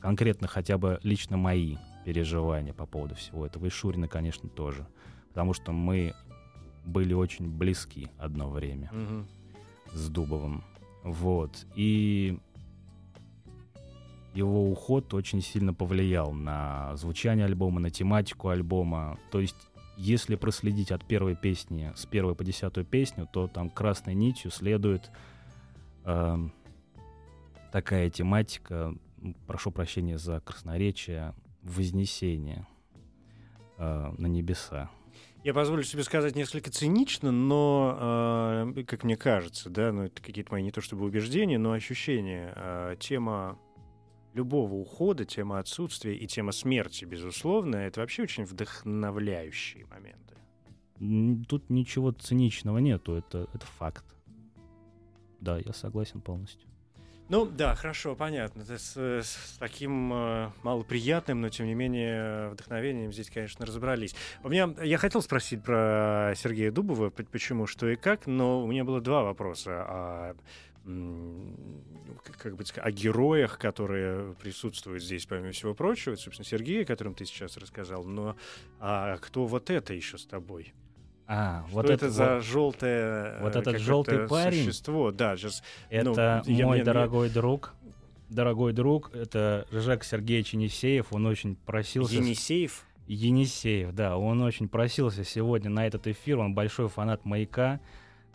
конкретно 0.00 0.48
хотя 0.48 0.78
бы 0.78 0.98
лично 1.02 1.36
мои 1.36 1.76
переживания 2.04 2.72
по 2.72 2.86
поводу 2.86 3.14
всего 3.14 3.46
этого. 3.46 3.66
И 3.66 3.70
Шурина, 3.70 4.08
конечно, 4.08 4.48
тоже. 4.48 4.86
Потому 5.28 5.54
что 5.54 5.72
мы 5.72 6.14
были 6.84 7.14
очень 7.14 7.48
близки 7.48 8.10
одно 8.18 8.48
время 8.50 8.90
Мгм. 8.92 9.26
с 9.92 10.08
Дубовым. 10.08 10.64
Вот. 11.02 11.66
И 11.74 12.38
его 14.34 14.70
уход 14.70 15.12
очень 15.14 15.42
сильно 15.42 15.74
повлиял 15.74 16.32
на 16.32 16.96
звучание 16.96 17.44
альбома, 17.44 17.80
на 17.80 17.90
тематику 17.90 18.48
альбома. 18.48 19.18
То 19.30 19.40
есть, 19.40 19.56
если 19.96 20.36
проследить 20.36 20.90
от 20.90 21.04
первой 21.04 21.36
песни, 21.36 21.92
с 21.94 22.06
первой 22.06 22.34
по 22.34 22.44
десятую 22.44 22.86
песню, 22.86 23.28
то 23.30 23.46
там 23.46 23.68
красной 23.68 24.14
нитью 24.14 24.50
следует 24.50 25.10
эм, 26.04 26.52
такая 27.72 28.08
тематика, 28.08 28.94
прошу 29.46 29.70
прощения 29.70 30.18
за 30.18 30.40
красноречие, 30.40 31.34
вознесение 31.62 32.66
э, 33.78 34.14
на 34.16 34.26
небеса. 34.26 34.90
Я 35.44 35.54
позволю 35.54 35.82
себе 35.82 36.04
сказать 36.04 36.36
несколько 36.36 36.70
цинично, 36.70 37.32
но, 37.32 38.64
э, 38.76 38.84
как 38.84 39.02
мне 39.02 39.16
кажется, 39.16 39.70
да, 39.70 39.90
ну 39.90 40.04
это 40.04 40.22
какие-то 40.22 40.52
мои 40.52 40.62
не 40.62 40.70
то 40.70 40.80
чтобы 40.80 41.04
убеждения, 41.04 41.58
но 41.58 41.72
ощущения. 41.72 42.52
Э, 42.54 42.96
тема 43.00 43.58
любого 44.34 44.74
ухода, 44.74 45.24
тема 45.24 45.58
отсутствия 45.58 46.16
и 46.16 46.28
тема 46.28 46.52
смерти, 46.52 47.04
безусловно, 47.04 47.74
это 47.76 48.00
вообще 48.00 48.22
очень 48.22 48.44
вдохновляющие 48.44 49.84
моменты. 49.86 50.36
Тут 51.48 51.68
ничего 51.70 52.12
циничного 52.12 52.78
нету, 52.78 53.14
это, 53.14 53.48
это 53.52 53.66
факт. 53.66 54.04
Да, 55.40 55.58
я 55.58 55.72
согласен 55.72 56.20
полностью. 56.20 56.71
Ну 57.32 57.46
да, 57.46 57.74
хорошо, 57.74 58.14
понятно. 58.14 58.62
С, 58.62 58.94
с 58.94 59.56
таким 59.58 60.12
э, 60.12 60.50
малоприятным, 60.62 61.40
но 61.40 61.48
тем 61.48 61.64
не 61.64 61.72
менее 61.72 62.50
вдохновением 62.50 63.10
здесь, 63.10 63.30
конечно, 63.30 63.64
разобрались. 63.64 64.14
У 64.42 64.50
меня, 64.50 64.68
я 64.84 64.98
хотел 64.98 65.22
спросить 65.22 65.62
про 65.62 66.34
Сергея 66.36 66.70
Дубова, 66.70 67.08
почему, 67.08 67.66
что 67.66 67.88
и 67.88 67.96
как, 67.96 68.26
но 68.26 68.62
у 68.62 68.66
меня 68.66 68.84
было 68.84 69.00
два 69.00 69.22
вопроса 69.22 70.36
к- 70.84 72.36
как 72.36 72.54
бы 72.56 72.64
о 72.76 72.90
героях, 72.90 73.58
которые 73.58 74.34
присутствуют 74.34 75.02
здесь, 75.02 75.24
помимо 75.24 75.52
всего 75.52 75.72
прочего. 75.72 76.16
Собственно, 76.16 76.44
Сергей, 76.44 76.82
о 76.82 76.84
котором 76.84 77.14
ты 77.14 77.24
сейчас 77.24 77.56
рассказал. 77.56 78.04
Но 78.04 78.36
а 78.78 79.16
кто 79.16 79.46
вот 79.46 79.70
это 79.70 79.94
еще 79.94 80.18
с 80.18 80.26
тобой? 80.26 80.74
А, 81.34 81.64
Что 81.66 81.74
вот 81.76 81.84
это, 81.86 81.94
это, 81.94 82.10
за 82.10 82.34
вот- 82.34 82.44
желтое 82.44 83.38
вот 83.40 83.56
э, 83.56 83.58
этот 83.60 83.64
какое-то 83.64 83.78
желтый 83.78 84.28
парень? 84.28 84.64
существо? 84.64 85.12
Да, 85.12 85.34
сейчас 85.38 85.62
это 85.88 86.42
ну, 86.46 86.52
я- 86.52 86.66
мой 86.66 86.76
мне- 86.76 86.84
дорогой 86.84 87.30
друг. 87.30 87.72
Дорогой 88.28 88.74
друг, 88.74 89.14
это 89.14 89.66
Жак 89.70 90.04
Сергеевич 90.04 90.52
Енисеев. 90.52 91.10
Он 91.10 91.24
очень 91.24 91.56
просился... 91.56 92.16
Енисеев. 92.16 92.84
Енисеев, 93.06 93.94
да, 93.94 94.18
он 94.18 94.42
очень 94.42 94.68
просился 94.68 95.24
сегодня 95.24 95.70
на 95.70 95.86
этот 95.86 96.06
эфир. 96.06 96.38
Он 96.38 96.54
большой 96.54 96.88
фанат 96.88 97.24
«Маяка». 97.24 97.80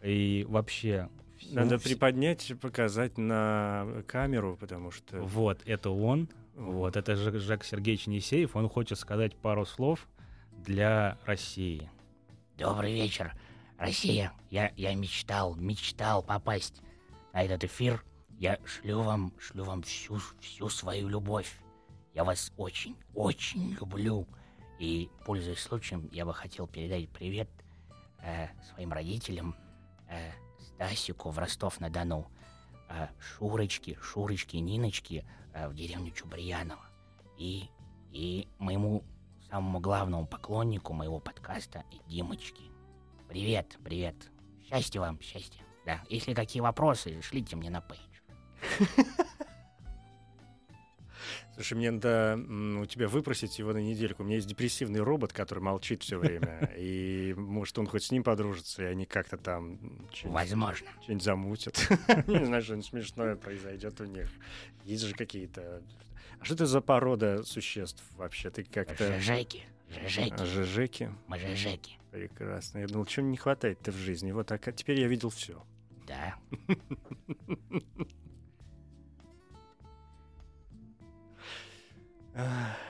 И 0.02 0.46
вообще... 0.50 1.08
Надо 1.52 1.78
приподнять 1.78 2.50
и 2.50 2.56
показать 2.56 3.20
на 3.20 4.04
камеру, 4.08 4.58
потому 4.60 4.90
что... 4.90 5.18
Вот, 5.20 5.62
это 5.66 5.92
он. 5.92 6.30
Вот, 6.56 6.98
это 6.98 7.16
Жак 7.16 7.64
Сергеевич 7.64 8.08
Енисеев. 8.08 8.56
Он 8.56 8.68
хочет 8.70 8.98
сказать 8.98 9.36
пару 9.36 9.68
слов 9.68 10.08
для 10.66 11.20
России. 11.26 11.92
Добрый 12.58 12.92
вечер, 12.92 13.36
Россия. 13.78 14.34
Я, 14.50 14.74
я 14.76 14.96
мечтал, 14.96 15.54
мечтал 15.54 16.24
попасть 16.24 16.82
на 17.32 17.44
этот 17.44 17.64
эфир. 17.66 18.04
Я 18.40 18.58
шлю 18.66 19.04
вам, 19.04 19.32
шлю 19.38 19.64
вам 19.64 19.84
всю, 19.84 20.20
всю 20.40 20.68
свою 20.68 21.08
любовь. 21.08 21.56
Я 22.16 22.24
вас 22.24 22.52
очень, 22.58 22.96
очень 23.14 23.74
люблю. 23.74 24.28
И, 24.80 25.08
пользуясь 25.24 25.60
случаем, 25.60 26.10
я 26.12 26.26
бы 26.26 26.34
хотел 26.34 26.66
передать 26.66 27.10
привет 27.10 27.48
э, 28.24 28.48
своим 28.74 28.92
родителям, 28.92 29.56
э, 30.10 30.32
Стасику 30.74 31.30
в 31.30 31.38
Ростов-на-Дону, 31.38 32.26
э, 32.90 33.08
Шурочке, 33.20 34.00
Шурочке, 34.02 34.60
Ниночке 34.62 35.28
э, 35.54 35.68
в 35.68 35.76
деревню 35.76 36.10
Чубрияново 36.10 36.88
и, 37.38 37.70
и 38.12 38.48
моему 38.58 39.04
самому 39.50 39.80
главному 39.80 40.26
поклоннику 40.26 40.94
моего 40.94 41.20
подкаста 41.20 41.84
Димочке. 42.08 42.64
Привет, 43.30 43.78
привет. 43.84 44.16
Счастья 44.70 45.00
вам, 45.00 45.20
счастья. 45.22 45.62
Да, 45.86 46.02
если 46.10 46.34
какие 46.34 46.62
вопросы, 46.62 47.22
шлите 47.22 47.56
мне 47.56 47.70
на 47.70 47.82
пейдж. 47.82 48.02
Слушай, 51.56 51.74
мне 51.74 51.90
надо 51.90 52.38
у 52.82 52.86
тебя 52.86 53.08
выпросить 53.08 53.58
его 53.58 53.74
на 53.74 53.80
недельку. 53.80 54.22
У 54.22 54.26
меня 54.26 54.36
есть 54.36 54.48
депрессивный 54.48 55.00
робот, 55.00 55.34
который 55.34 55.60
молчит 55.60 56.04
все 56.04 56.20
время. 56.20 56.72
И 56.78 57.34
может 57.36 57.80
он 57.80 57.88
хоть 57.88 58.04
с 58.04 58.12
ним 58.12 58.24
подружится, 58.24 58.84
и 58.84 58.86
они 58.86 59.06
как-то 59.08 59.38
там 59.38 59.80
Возможно. 60.24 60.88
что-нибудь 61.02 61.24
замутят. 61.24 61.90
Не 62.28 62.46
знаю, 62.46 62.62
что-нибудь 62.62 62.86
смешное 62.86 63.36
произойдет 63.36 64.00
у 64.02 64.06
них. 64.06 64.30
Есть 64.84 65.04
же 65.04 65.16
какие-то... 65.16 65.82
А 66.40 66.46
что 66.46 66.54
это 66.56 66.66
за 66.66 66.82
порода 66.82 67.44
существ 67.44 68.04
вообще? 68.16 68.50
Ты 68.50 68.64
как-то... 68.64 69.20
Жижеки, 69.20 69.64
жижеки, 69.90 70.44
Жижеки. 70.44 71.12
мы 71.28 71.40
жижеки. 71.40 71.98
Прекрасно. 72.12 72.80
Я 72.80 72.88
думал, 72.88 73.06
чего 73.06 73.26
не 73.26 73.38
хватает-то 73.38 73.92
в 73.92 73.96
жизни. 73.96 74.32
Вот 74.32 74.48
так, 74.48 74.68
а 74.68 74.72
теперь 74.72 75.00
я 75.00 75.08
видел 75.08 75.30
все. 75.30 75.64
Да. 76.08 76.36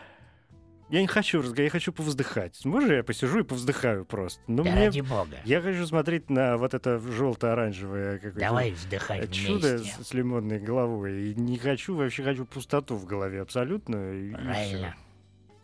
Я 0.89 1.01
не 1.01 1.07
хочу 1.07 1.39
разговаривать, 1.39 1.65
я 1.65 1.69
хочу 1.69 1.91
повздыхать. 1.91 2.63
Можно 2.63 2.93
я 2.93 3.03
посижу 3.03 3.39
и 3.39 3.43
повздыхаю 3.43 4.05
просто? 4.05 4.41
Ну, 4.47 4.63
да 4.63 4.71
мне... 4.71 4.85
ради 4.85 5.01
бога. 5.01 5.37
Я 5.43 5.61
хочу 5.61 5.85
смотреть 5.85 6.29
на 6.29 6.57
вот 6.57 6.73
это 6.73 6.99
желто-оранжевое 6.99 8.17
какое-то 8.19 8.39
Давай 8.39 8.71
вздыхать 8.71 9.31
чудо 9.33 9.77
вместе. 9.77 10.01
с, 10.01 10.07
с 10.07 10.13
лимонной 10.13 10.59
головой. 10.59 11.31
И 11.31 11.35
не 11.35 11.57
хочу, 11.57 11.95
вообще 11.95 12.23
хочу 12.23 12.45
пустоту 12.45 12.95
в 12.95 13.05
голове 13.05 13.41
абсолютно. 13.41 13.97
Правильно. 13.97 14.95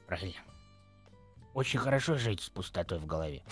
Правильно. 0.07 0.41
Очень 1.53 1.79
хорошо 1.79 2.15
жить 2.15 2.41
с 2.41 2.49
пустотой 2.49 2.99
в 2.99 3.05
голове. 3.05 3.43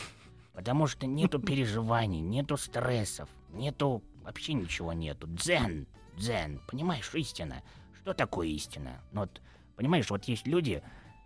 Потому 0.54 0.88
что 0.88 1.08
нету 1.08 1.40
переживаний, 1.42 2.20
нету 2.20 2.58
стрессов, 2.58 3.30
нету... 3.50 4.04
Вообще 4.24 4.54
ничего 4.54 4.94
нету. 4.94 5.26
Дзен, 5.28 5.88
дзен. 6.18 6.60
Понимаешь, 6.68 7.10
истина. 7.16 7.64
Что 8.02 8.14
такое 8.14 8.48
истина? 8.50 9.02
Ну 9.14 9.22
вот, 9.22 9.42
понимаешь, 9.76 10.10
вот 10.10 10.26
есть 10.26 10.46
люди, 10.46 10.84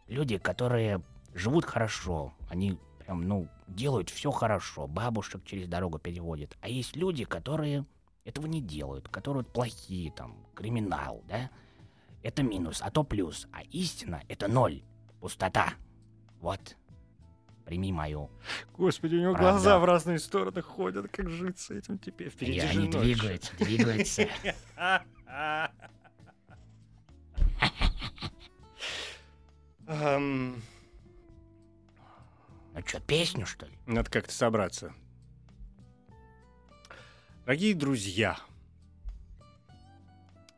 люди, 0.07 0.37
которые 0.37 1.01
живут 1.33 1.65
хорошо. 1.65 2.33
Они 2.49 2.77
прям, 2.99 3.27
ну, 3.27 3.47
делают 3.67 4.09
все 4.09 4.31
хорошо. 4.31 4.87
Бабушек 4.87 5.43
через 5.45 5.67
дорогу 5.67 5.99
переводят. 5.99 6.57
А 6.61 6.69
есть 6.69 6.95
люди, 6.95 7.25
которые 7.25 7.85
этого 8.23 8.47
не 8.47 8.61
делают, 8.61 9.07
которые 9.09 9.43
плохие, 9.43 10.11
там, 10.11 10.45
криминал, 10.55 11.23
да? 11.27 11.49
Это 12.23 12.41
минус, 12.41 12.81
а 12.81 12.89
то 12.89 13.03
плюс. 13.03 13.47
А 13.51 13.61
истина— 13.71 14.23
это 14.27 14.47
ноль. 14.47 14.81
Пустота. 15.19 15.73
Вот. 16.39 16.75
Прими 17.65 17.91
мою. 17.91 18.29
Господи, 18.77 19.15
у 19.15 19.21
него 19.21 19.33
Правда. 19.33 19.51
глаза 19.51 19.79
в 19.79 19.85
разные 19.85 20.19
стороны 20.19 20.61
ходят. 20.61 21.07
Как 21.11 21.29
жить 21.29 21.57
с 21.59 21.71
этим 21.71 21.97
теперь? 21.97 22.29
Впереди 22.29 22.57
И 22.57 22.61
же 22.61 22.67
они 22.79 22.87
ночь. 22.89 23.01
двигаются, 23.01 23.55
двигаются. 23.57 24.27
Ам, 29.87 30.61
Ну 32.73 32.81
что, 32.85 32.99
песню, 33.01 33.45
что 33.45 33.67
ли? 33.67 33.73
Надо 33.85 34.09
как-то 34.09 34.33
собраться. 34.33 34.93
Дорогие 37.45 37.75
друзья, 37.75 38.39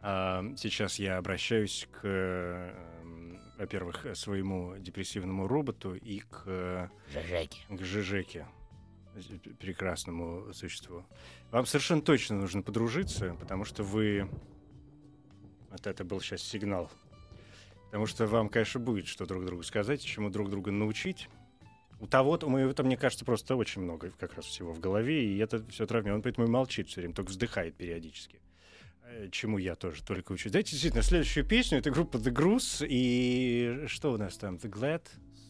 а, 0.02 0.44
сейчас 0.56 1.00
я 1.00 1.18
обращаюсь 1.18 1.88
к, 1.92 2.00
эм, 2.08 3.38
во-первых, 3.58 4.16
своему 4.16 4.78
депрессивному 4.78 5.48
роботу 5.48 5.96
и 5.96 6.20
к, 6.20 6.44
э, 6.46 6.88
Жижеки. 7.12 7.60
к 7.68 7.84
Жижеке, 7.84 8.48
прекрасному 9.60 10.54
существу. 10.54 11.04
Вам 11.52 11.66
совершенно 11.66 12.02
точно 12.02 12.38
нужно 12.38 12.62
подружиться, 12.62 13.36
потому 13.38 13.66
что 13.66 13.84
вы... 13.84 14.30
Вот 15.70 15.86
это 15.86 16.06
был 16.06 16.22
сейчас 16.22 16.42
сигнал. 16.42 16.90
Потому 17.88 18.06
что 18.06 18.28
вам, 18.28 18.50
конечно, 18.50 18.80
будет 18.80 19.08
что 19.08 19.26
друг 19.26 19.46
другу 19.46 19.64
сказать, 19.64 20.02
чему 20.04 20.30
друг 20.30 20.50
друга 20.50 20.72
научить. 20.72 21.30
У 22.00 22.06
того-то, 22.06 22.46
у 22.46 22.50
моего, 22.50 22.74
мне 22.84 22.96
кажется, 22.98 23.26
просто 23.26 23.56
очень 23.56 23.82
много 23.82 24.12
как 24.20 24.36
раз 24.36 24.46
всего 24.46 24.72
в 24.72 24.80
голове, 24.80 25.26
и 25.26 25.38
это 25.40 25.66
все 25.70 25.86
травмирует. 25.88 26.18
Он 26.18 26.22
поэтому 26.24 26.46
и 26.48 26.50
молчит 26.50 26.90
все 26.90 27.02
время, 27.02 27.16
только 27.16 27.30
вздыхает 27.30 27.76
периодически. 27.76 28.40
Э, 29.04 29.30
Чему 29.32 29.58
я 29.58 29.76
тоже 29.76 30.04
только 30.04 30.34
учусь. 30.34 30.52
Дайте 30.52 30.72
действительно 30.72 31.02
следующую 31.02 31.44
песню. 31.46 31.80
Это 31.80 31.90
группа 31.90 32.18
The 32.18 32.30
Груз. 32.30 32.84
И 32.88 33.86
что 33.88 34.12
у 34.14 34.18
нас 34.18 34.38
там? 34.38 34.58
The 34.58 34.70
Glad? 34.70 35.02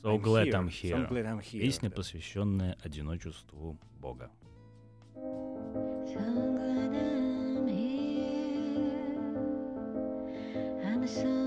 So 0.04 0.18
glad 0.22 0.50
I'm 0.52 0.68
So 0.70 0.84
here. 0.84 1.10
glad 1.10 1.26
I'm 1.26 1.42
here. 1.42 1.60
Песня, 1.60 1.90
Да. 1.90 1.96
посвященная 1.98 2.78
одиночеству 2.84 3.78
Бога. 4.00 4.30
So 5.16 6.14
glad 6.14 6.94
I'm 6.94 7.68
here. 7.68 8.14
I'm 10.86 11.06
so 11.08 11.47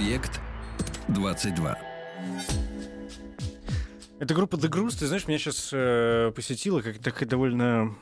Объект 0.00 0.40
22. 1.08 1.78
Эта 4.18 4.34
группа 4.34 4.54
The 4.56 4.68
Груз, 4.68 4.96
ты 4.96 5.06
знаешь, 5.06 5.28
меня 5.28 5.36
сейчас 5.38 5.66
посетила 6.34 6.80
как 6.80 7.00
такая 7.00 7.28
довольно, 7.28 7.94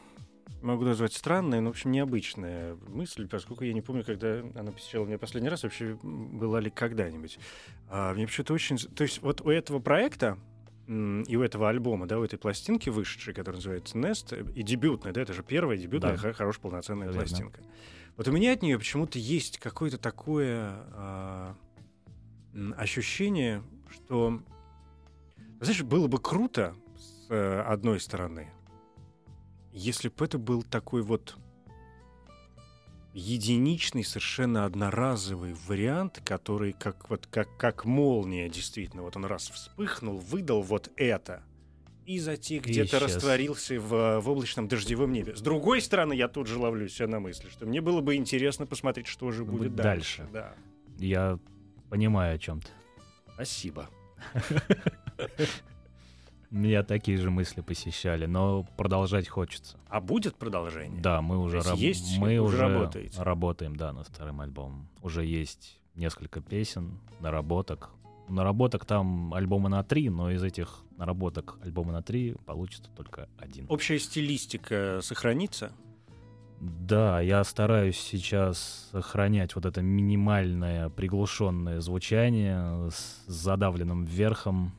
могу 0.62 0.84
назвать, 0.84 1.12
странная, 1.12 1.60
но, 1.60 1.70
в 1.70 1.72
общем, 1.72 1.90
необычная 1.90 2.76
мысль, 2.86 3.26
поскольку 3.26 3.64
я 3.64 3.72
не 3.72 3.82
помню, 3.82 4.04
когда 4.04 4.44
она 4.54 4.70
посещала 4.70 5.06
меня 5.06 5.18
последний 5.18 5.48
раз, 5.48 5.64
вообще 5.64 5.98
была 6.00 6.60
ли 6.60 6.70
когда-нибудь. 6.70 7.40
А, 7.88 8.14
мне 8.14 8.28
почему-то 8.28 8.54
очень... 8.54 8.76
То 8.78 9.02
есть 9.02 9.20
вот 9.20 9.40
у 9.40 9.50
этого 9.50 9.80
проекта 9.80 10.38
и 10.86 11.36
у 11.36 11.42
этого 11.42 11.68
альбома, 11.68 12.06
да, 12.06 12.20
у 12.20 12.22
этой 12.22 12.38
пластинки 12.38 12.90
вышедшей, 12.90 13.34
которая 13.34 13.56
называется 13.56 13.98
Nest, 13.98 14.36
э, 14.36 14.44
и 14.54 14.62
дебютная, 14.62 15.12
да, 15.12 15.20
это 15.20 15.32
же 15.32 15.42
первая 15.42 15.76
дебютная, 15.76 16.12
Да. 16.12 16.18
хо- 16.18 16.32
хорошая 16.32 16.62
полноценная 16.62 17.08
Верно. 17.08 17.22
пластинка. 17.22 17.60
Вот 18.16 18.28
у 18.28 18.32
меня 18.32 18.52
от 18.52 18.62
нее 18.62 18.78
почему-то 18.78 19.18
есть 19.18 19.58
какое-то 19.58 19.98
такое 19.98 20.76
а, 20.92 21.56
ощущение, 22.76 23.62
что, 23.90 24.40
знаешь, 25.60 25.82
было 25.82 26.06
бы 26.06 26.18
круто 26.18 26.74
с 26.96 27.30
э, 27.30 27.60
одной 27.60 28.00
стороны, 28.00 28.50
если 29.72 30.08
бы 30.08 30.24
это 30.24 30.38
был 30.38 30.62
такой 30.62 31.02
вот 31.02 31.36
единичный, 33.14 34.04
совершенно 34.04 34.64
одноразовый 34.64 35.54
вариант, 35.66 36.20
который 36.24 36.72
как 36.72 37.10
вот 37.10 37.26
как, 37.26 37.56
как 37.56 37.84
молния 37.84 38.48
действительно, 38.48 39.02
вот 39.02 39.16
он 39.16 39.24
раз 39.24 39.50
вспыхнул, 39.50 40.18
выдал 40.18 40.62
вот 40.62 40.90
это, 40.96 41.42
и 42.06 42.18
затем 42.20 42.58
И 42.62 42.68
где-то 42.68 43.00
растворился 43.00 43.78
в, 43.78 44.20
в 44.20 44.28
облачном 44.30 44.66
дождевом 44.66 45.12
небе. 45.12 45.36
С 45.36 45.42
другой 45.42 45.82
стороны, 45.82 46.14
я 46.14 46.28
тут 46.28 46.46
же 46.46 46.58
ловлю 46.58 46.88
себя 46.88 47.06
на 47.06 47.20
мысли, 47.20 47.50
что 47.50 47.66
мне 47.66 47.82
было 47.82 48.00
бы 48.00 48.16
интересно 48.16 48.66
посмотреть, 48.66 49.06
что 49.06 49.30
же 49.30 49.44
будет 49.44 49.72
Будет 49.72 49.74
дальше. 49.74 50.22
дальше. 50.22 50.32
Да. 50.32 50.54
Я 50.98 51.38
понимаю 51.88 52.36
о 52.36 52.38
чем-то. 52.38 52.68
Спасибо. 53.34 53.88
Меня 56.50 56.82
такие 56.82 57.18
же 57.18 57.30
мысли 57.30 57.60
посещали, 57.60 58.24
но 58.24 58.64
продолжать 58.78 59.28
хочется. 59.28 59.76
А 59.88 60.00
будет 60.00 60.36
продолжение? 60.36 61.02
Да, 61.02 61.20
мы 61.20 61.38
уже, 61.38 61.58
есть 61.58 61.68
раб- 61.68 61.78
есть, 61.78 62.18
мы 62.18 62.38
уже 62.38 62.56
уже 62.56 62.68
работаете? 62.68 63.22
работаем, 63.22 63.76
да, 63.76 63.92
над 63.92 64.08
вторым 64.08 64.40
альбомом. 64.40 64.88
Уже 65.02 65.26
есть 65.26 65.78
несколько 65.94 66.40
песен, 66.40 66.98
наработок. 67.20 67.90
Наработок 68.28 68.86
там 68.86 69.34
альбома 69.34 69.68
на 69.68 69.82
три, 69.84 70.08
но 70.08 70.30
из 70.30 70.42
этих 70.42 70.80
наработок 70.96 71.58
альбома 71.62 71.92
на 71.92 72.02
три 72.02 72.34
получится 72.46 72.90
только 72.96 73.28
один. 73.38 73.66
Общая 73.68 73.98
стилистика 73.98 75.00
сохранится? 75.02 75.72
Да, 76.60 77.20
я 77.20 77.44
стараюсь 77.44 77.98
сейчас 77.98 78.88
сохранять 78.90 79.54
вот 79.54 79.64
это 79.64 79.80
минимальное 79.80 80.88
приглушенное 80.88 81.80
звучание 81.80 82.90
с 82.90 83.24
задавленным 83.26 84.04
верхом, 84.04 84.72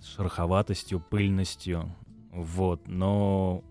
с 0.00 0.14
шероховатостью, 0.14 1.00
пыльностью. 1.00 1.92
Вот, 2.30 2.86
но 2.86 3.64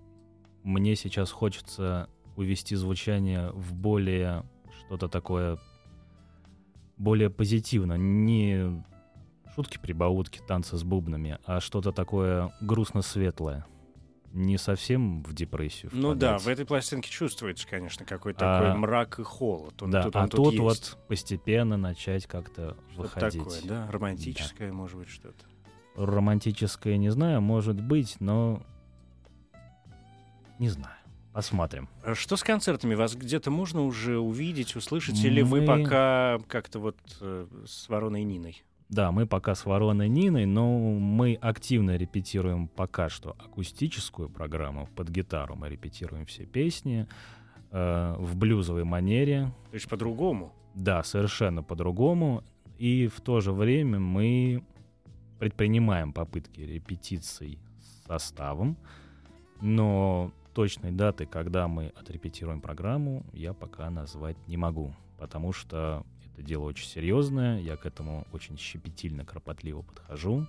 мне 0.63 0.95
сейчас 0.95 1.31
хочется 1.31 2.09
увести 2.35 2.75
звучание 2.75 3.51
в 3.51 3.73
более 3.73 4.43
что-то 4.85 5.07
такое 5.07 5.57
более 6.97 7.29
позитивно. 7.29 7.93
Не 7.93 8.83
шутки-прибаутки, 9.55 10.41
танцы 10.45 10.77
с 10.77 10.83
бубнами, 10.83 11.39
а 11.45 11.61
что-то 11.61 11.91
такое 11.91 12.53
грустно-светлое. 12.61 13.65
Не 14.35 14.57
совсем 14.57 15.23
в 15.23 15.33
депрессию 15.33 15.89
Ну 15.93 16.13
да, 16.13 16.37
в 16.37 16.49
этой 16.49 16.65
пластинке 16.65 17.09
чувствуется, 17.09 17.65
конечно, 17.65 18.05
какой-то 18.05 18.57
А, 18.57 18.59
такой 18.59 18.77
мрак 18.77 19.17
и 19.17 19.23
холод. 19.23 19.81
Он, 19.81 19.91
да, 19.91 20.03
тут, 20.03 20.15
а 20.17 20.23
он 20.23 20.29
тут 20.29 20.51
есть. 20.51 20.61
вот 20.61 20.97
постепенно 21.07 21.77
начать 21.77 22.27
как-то 22.27 22.75
выходить. 22.97 23.39
такое, 23.41 23.61
да? 23.63 23.89
Романтическое, 23.89 24.73
может 24.73 24.97
быть, 24.97 25.07
что-то. 25.07 25.45
Романтическое, 25.95 26.97
не 26.97 27.09
знаю, 27.11 27.39
может 27.39 27.79
быть, 27.79 28.17
но 28.19 28.61
не 30.59 30.67
знаю. 30.67 30.97
Посмотрим. 31.31 31.87
А 32.03 32.13
Что 32.13 32.35
с 32.35 32.43
концертами? 32.43 32.93
Вас 32.93 33.15
где-то 33.15 33.51
можно 33.51 33.83
уже 33.83 34.19
увидеть, 34.19 34.75
услышать? 34.75 35.17
Или 35.23 35.43
вы 35.43 35.61
Мы- 35.61 35.65
пока 35.65 36.39
как-то 36.49 36.79
вот 36.79 36.97
э, 37.21 37.47
с 37.65 37.87
Вороной 37.87 38.23
Ниной? 38.23 38.63
Да, 38.89 39.11
мы 39.11 39.25
пока 39.25 39.55
с 39.55 39.65
Вороной 39.65 40.07
Ниной, 40.09 40.45
но 40.45 40.77
мы 40.79 41.35
активно 41.41 41.97
репетируем 41.97 42.67
пока 42.67 43.09
что 43.09 43.35
акустическую 43.39 44.29
программу 44.29 44.87
под 44.95 45.09
гитару. 45.09 45.55
Мы 45.55 45.69
репетируем 45.69 46.25
все 46.27 46.45
песни 46.45 47.07
э, 47.71 48.15
в 48.19 48.35
блюзовой 48.35 48.83
манере. 48.83 49.51
То 49.71 49.75
есть 49.75 49.89
по-другому? 49.89 50.53
Да, 50.75 51.03
совершенно 51.03 51.63
по-другому. 51.63 52.43
И 52.77 53.07
в 53.07 53.21
то 53.21 53.41
же 53.41 53.53
время 53.53 53.99
мы 53.99 54.63
предпринимаем 55.39 56.13
попытки 56.13 56.61
репетиций 56.61 57.57
с 57.79 58.07
составом, 58.07 58.77
но 59.61 60.31
точной 60.53 60.91
даты, 60.91 61.25
когда 61.25 61.67
мы 61.67 61.87
отрепетируем 61.95 62.61
программу, 62.61 63.25
я 63.33 63.53
пока 63.53 63.89
назвать 63.89 64.37
не 64.47 64.57
могу, 64.57 64.93
потому 65.17 65.51
что 65.53 66.05
это 66.35 66.43
дело 66.43 66.63
очень 66.65 66.87
серьезное, 66.87 67.59
я 67.61 67.77
к 67.77 67.85
этому 67.85 68.27
очень 68.33 68.57
щепетильно, 68.57 69.23
кропотливо 69.25 69.81
подхожу. 69.83 70.47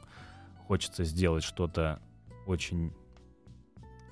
Хочется 0.67 1.05
сделать 1.05 1.45
что-то 1.45 2.01
очень, 2.47 2.93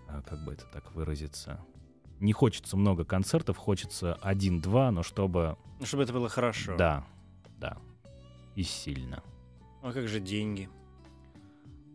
а, 0.09 0.23
как 0.23 0.45
бы 0.45 0.53
это 0.53 0.65
так 0.73 0.95
выразиться, 0.95 1.61
не 2.21 2.33
хочется 2.33 2.77
много 2.77 3.05
концертов, 3.05 3.57
хочется 3.57 4.15
один-два, 4.15 4.93
но 4.93 5.03
чтобы 5.03 5.57
Ну, 5.81 5.87
чтобы 5.87 6.05
это 6.05 6.13
было 6.13 6.29
хорошо. 6.29 6.77
да, 6.77 7.05
да. 7.59 7.77
И 8.55 8.63
сильно. 8.63 9.21
А 9.83 9.93
как 9.93 10.07
же 10.07 10.21
деньги? 10.21 10.69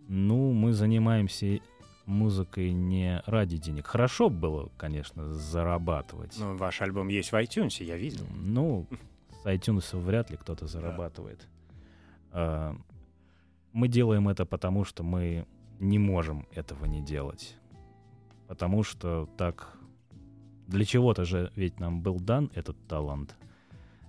Ну, 0.09 0.51
мы 0.51 0.73
занимаемся 0.73 1.59
музыкой 2.05 2.73
не 2.73 3.21
ради 3.27 3.57
денег. 3.57 3.87
Хорошо 3.87 4.29
было, 4.29 4.69
конечно, 4.77 5.33
зарабатывать. 5.33 6.35
Ну, 6.37 6.57
ваш 6.57 6.81
альбом 6.81 7.07
есть 7.07 7.31
в 7.31 7.35
iTunes, 7.35 7.81
я 7.83 7.95
видел. 7.97 8.25
Ну, 8.35 8.87
с 9.41 9.45
iTunes 9.45 9.97
вряд 9.99 10.29
ли 10.31 10.37
кто-то 10.37 10.67
зарабатывает. 10.67 11.47
А, 12.31 12.75
Мы 13.73 13.87
делаем 13.87 14.27
это 14.29 14.45
потому, 14.45 14.83
что 14.83 15.03
мы 15.03 15.45
не 15.79 15.99
можем 15.99 16.47
этого 16.53 16.85
не 16.85 17.01
делать. 17.01 17.55
Потому 18.47 18.83
что 18.83 19.29
так... 19.37 19.75
Для 20.67 20.85
чего-то 20.85 21.23
же 21.25 21.51
ведь 21.55 21.79
нам 21.79 22.01
был 22.01 22.19
дан 22.19 22.51
этот 22.53 22.75
талант 22.87 23.35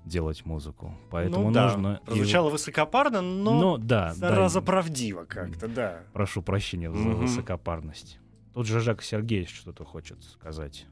делать 0.05 0.45
музыку. 0.47 0.95
Поэтому 1.11 1.49
ну, 1.49 1.53
да. 1.55 1.65
нужно... 1.69 2.01
и- 2.03 2.07
Прозвучало 2.07 2.51
высокопарно, 2.51 3.21
но, 3.21 3.61
Ну, 3.61 3.79
да, 3.79 4.09
да. 4.09 4.15
зараза 4.15 4.61
правдиво 4.63 5.25
как-то, 5.25 5.69
да. 5.69 6.03
Прошу 6.13 6.43
прощения 6.43 6.91
за 6.91 6.99
Мгм. 6.99 7.15
высокопарность. 7.21 8.19
Тут 8.55 8.67
же 8.67 8.81
Жак 8.81 9.03
Сергеевич 9.03 9.55
что-то 9.55 9.85
хочет 9.85 10.23
сказать. 10.25 10.87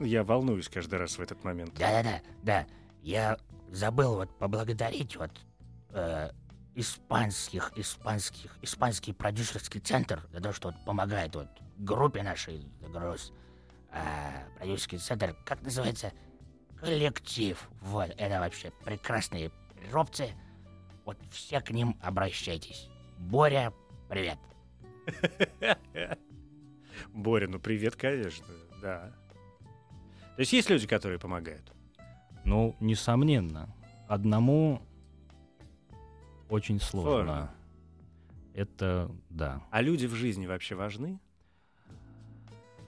Я 0.00 0.24
волнуюсь 0.24 0.68
каждый 0.68 0.98
раз 0.98 1.18
в 1.18 1.20
этот 1.20 1.42
момент. 1.44 1.72
Да-да-да, 1.78 2.20
да. 2.42 2.66
Я 3.02 3.38
забыл 3.72 4.14
вот 4.16 4.38
поблагодарить 4.38 5.16
вот 5.16 5.30
э, 5.90 6.30
испанских, 6.74 7.72
испанских, 7.76 8.56
испанский 8.62 9.12
продюсерский 9.12 9.80
центр 9.80 10.26
за 10.32 10.40
то, 10.40 10.52
что 10.52 10.68
вот 10.68 10.84
помогает 10.84 11.34
вот 11.34 11.48
группе 11.78 12.22
нашей 12.22 12.66
Gross. 12.82 13.32
А, 13.90 14.44
продюсерский 14.58 14.98
центр, 14.98 15.34
как 15.44 15.62
называется? 15.62 16.12
Коллектив. 16.78 17.68
Вот, 17.80 18.10
это 18.16 18.40
вообще 18.40 18.70
прекрасные 18.84 19.50
ропцы. 19.90 20.30
Вот 21.04 21.18
все 21.30 21.60
к 21.60 21.70
ним 21.70 21.98
обращайтесь. 22.02 22.88
Боря, 23.18 23.72
привет. 24.08 24.38
Боря, 27.08 27.48
ну 27.48 27.58
привет, 27.58 27.96
конечно, 27.96 28.46
да. 28.80 29.12
То 30.36 30.40
есть 30.40 30.52
есть 30.52 30.70
люди, 30.70 30.86
которые 30.86 31.18
помогают? 31.18 31.72
Ну, 32.48 32.74
несомненно, 32.80 33.68
одному 34.08 34.80
очень 36.48 36.80
сложно. 36.80 37.10
Сложно. 37.12 37.50
Это, 38.54 39.10
да. 39.30 39.60
А 39.70 39.82
люди 39.82 40.06
в 40.06 40.14
жизни 40.14 40.46
вообще 40.46 40.74
важны? 40.74 41.18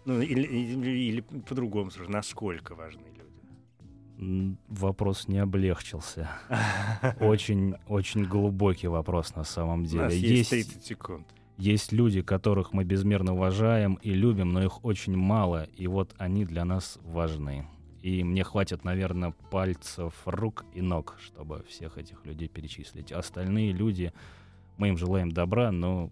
Ну, 0.06 0.20
или, 0.20 0.42
или- 0.42 0.90
или 0.90 1.20
по-другому 1.20 1.90
сразу, 1.90 2.10
насколько 2.10 2.74
важны 2.74 3.02
люди? 4.18 4.56
Вопрос 4.68 5.28
не 5.28 5.38
облегчился. 5.38 6.28
Очень, 7.20 7.74
очень 7.88 8.24
глубокий 8.24 8.88
вопрос 8.88 9.34
на 9.36 9.44
самом 9.44 9.82
У 9.82 9.86
деле. 9.86 10.02
нас 10.04 10.14
есть 10.14 10.50
30 10.50 10.84
секунд. 10.84 11.26
Есть 11.58 11.92
люди, 11.92 12.22
которых 12.22 12.72
мы 12.72 12.84
безмерно 12.84 13.34
уважаем 13.34 13.94
и 14.02 14.12
любим, 14.14 14.48
но 14.52 14.62
их 14.62 14.82
очень 14.84 15.14
мало, 15.16 15.64
и 15.64 15.86
вот 15.86 16.14
они 16.18 16.46
для 16.46 16.64
нас 16.64 16.98
важны. 17.04 17.66
И 18.02 18.24
мне 18.24 18.44
хватит, 18.44 18.84
наверное, 18.84 19.32
пальцев 19.50 20.14
рук 20.24 20.64
и 20.74 20.80
ног, 20.80 21.16
чтобы 21.20 21.64
всех 21.68 21.98
этих 21.98 22.24
людей 22.24 22.48
перечислить. 22.48 23.12
Остальные 23.12 23.72
люди, 23.72 24.12
мы 24.78 24.88
им 24.88 24.96
желаем 24.96 25.30
добра, 25.30 25.70
но 25.70 26.10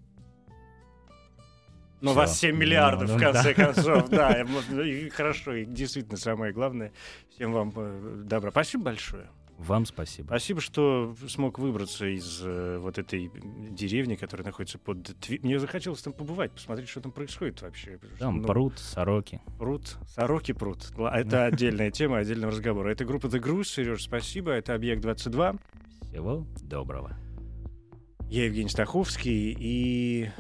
Но 2.01 2.11
Всё. 2.11 2.20
вас 2.20 2.39
7 2.39 2.57
миллиардов, 2.57 3.09
Ну, 3.09 3.14
в 3.14 3.18
ну, 3.18 3.24
конце 3.24 3.55
концов, 3.55 4.09
да. 4.11 4.41
и 4.41 4.45
вот, 4.45 4.64
И 4.70 5.09
хорошо, 5.09 5.55
и 5.55 5.64
действительно, 5.64 6.18
самое 6.18 6.53
главное, 6.53 6.93
всем 7.30 7.53
вам 7.53 7.72
э, 7.74 8.22
добра. 8.24 8.51
Спасибо 8.51 8.84
большое. 8.84 9.28
Вам 9.59 9.86
спасибо. 9.86 10.28
Спасибо, 10.28 10.61
что 10.61 11.14
смог 11.28 11.59
выбраться 11.59 12.06
из 12.06 12.42
э, 12.44 12.78
вот 12.78 12.96
этой 12.96 13.28
деревни, 13.70 14.14
которая 14.14 14.46
находится 14.46 14.78
под... 14.78 15.16
Мне 15.42 15.59
захотелось 15.59 16.00
там 16.00 16.12
побывать, 16.12 16.52
посмотреть, 16.52 16.88
что 16.88 17.00
там 17.00 17.11
происходит 17.11 17.61
вообще. 17.62 17.98
Там 18.20 18.40
ну, 18.40 18.46
пруд, 18.46 18.78
сороки. 18.78 19.40
Пруд, 19.59 19.96
сороки 20.06 20.52
пруд. 20.52 20.92
Это 20.96 21.44
отдельная 21.46 21.90
тема, 21.90 22.18
отдельный 22.18 22.46
разговор. 22.46 22.86
Это 22.86 23.04
группа 23.04 23.26
The 23.26 23.40
Груз, 23.40 23.68
Сереж, 23.68 24.04
спасибо. 24.04 24.52
Это 24.52 24.74
Объект 24.74 25.02
22. 25.02 25.56
Всего 26.02 26.46
доброго. 26.62 27.16
Я 28.30 28.44
Евгений 28.44 28.68
Стаховский, 28.68 29.56
и... 29.59 30.30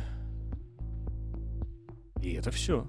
И 2.22 2.32
это 2.34 2.52
все. 2.52 2.88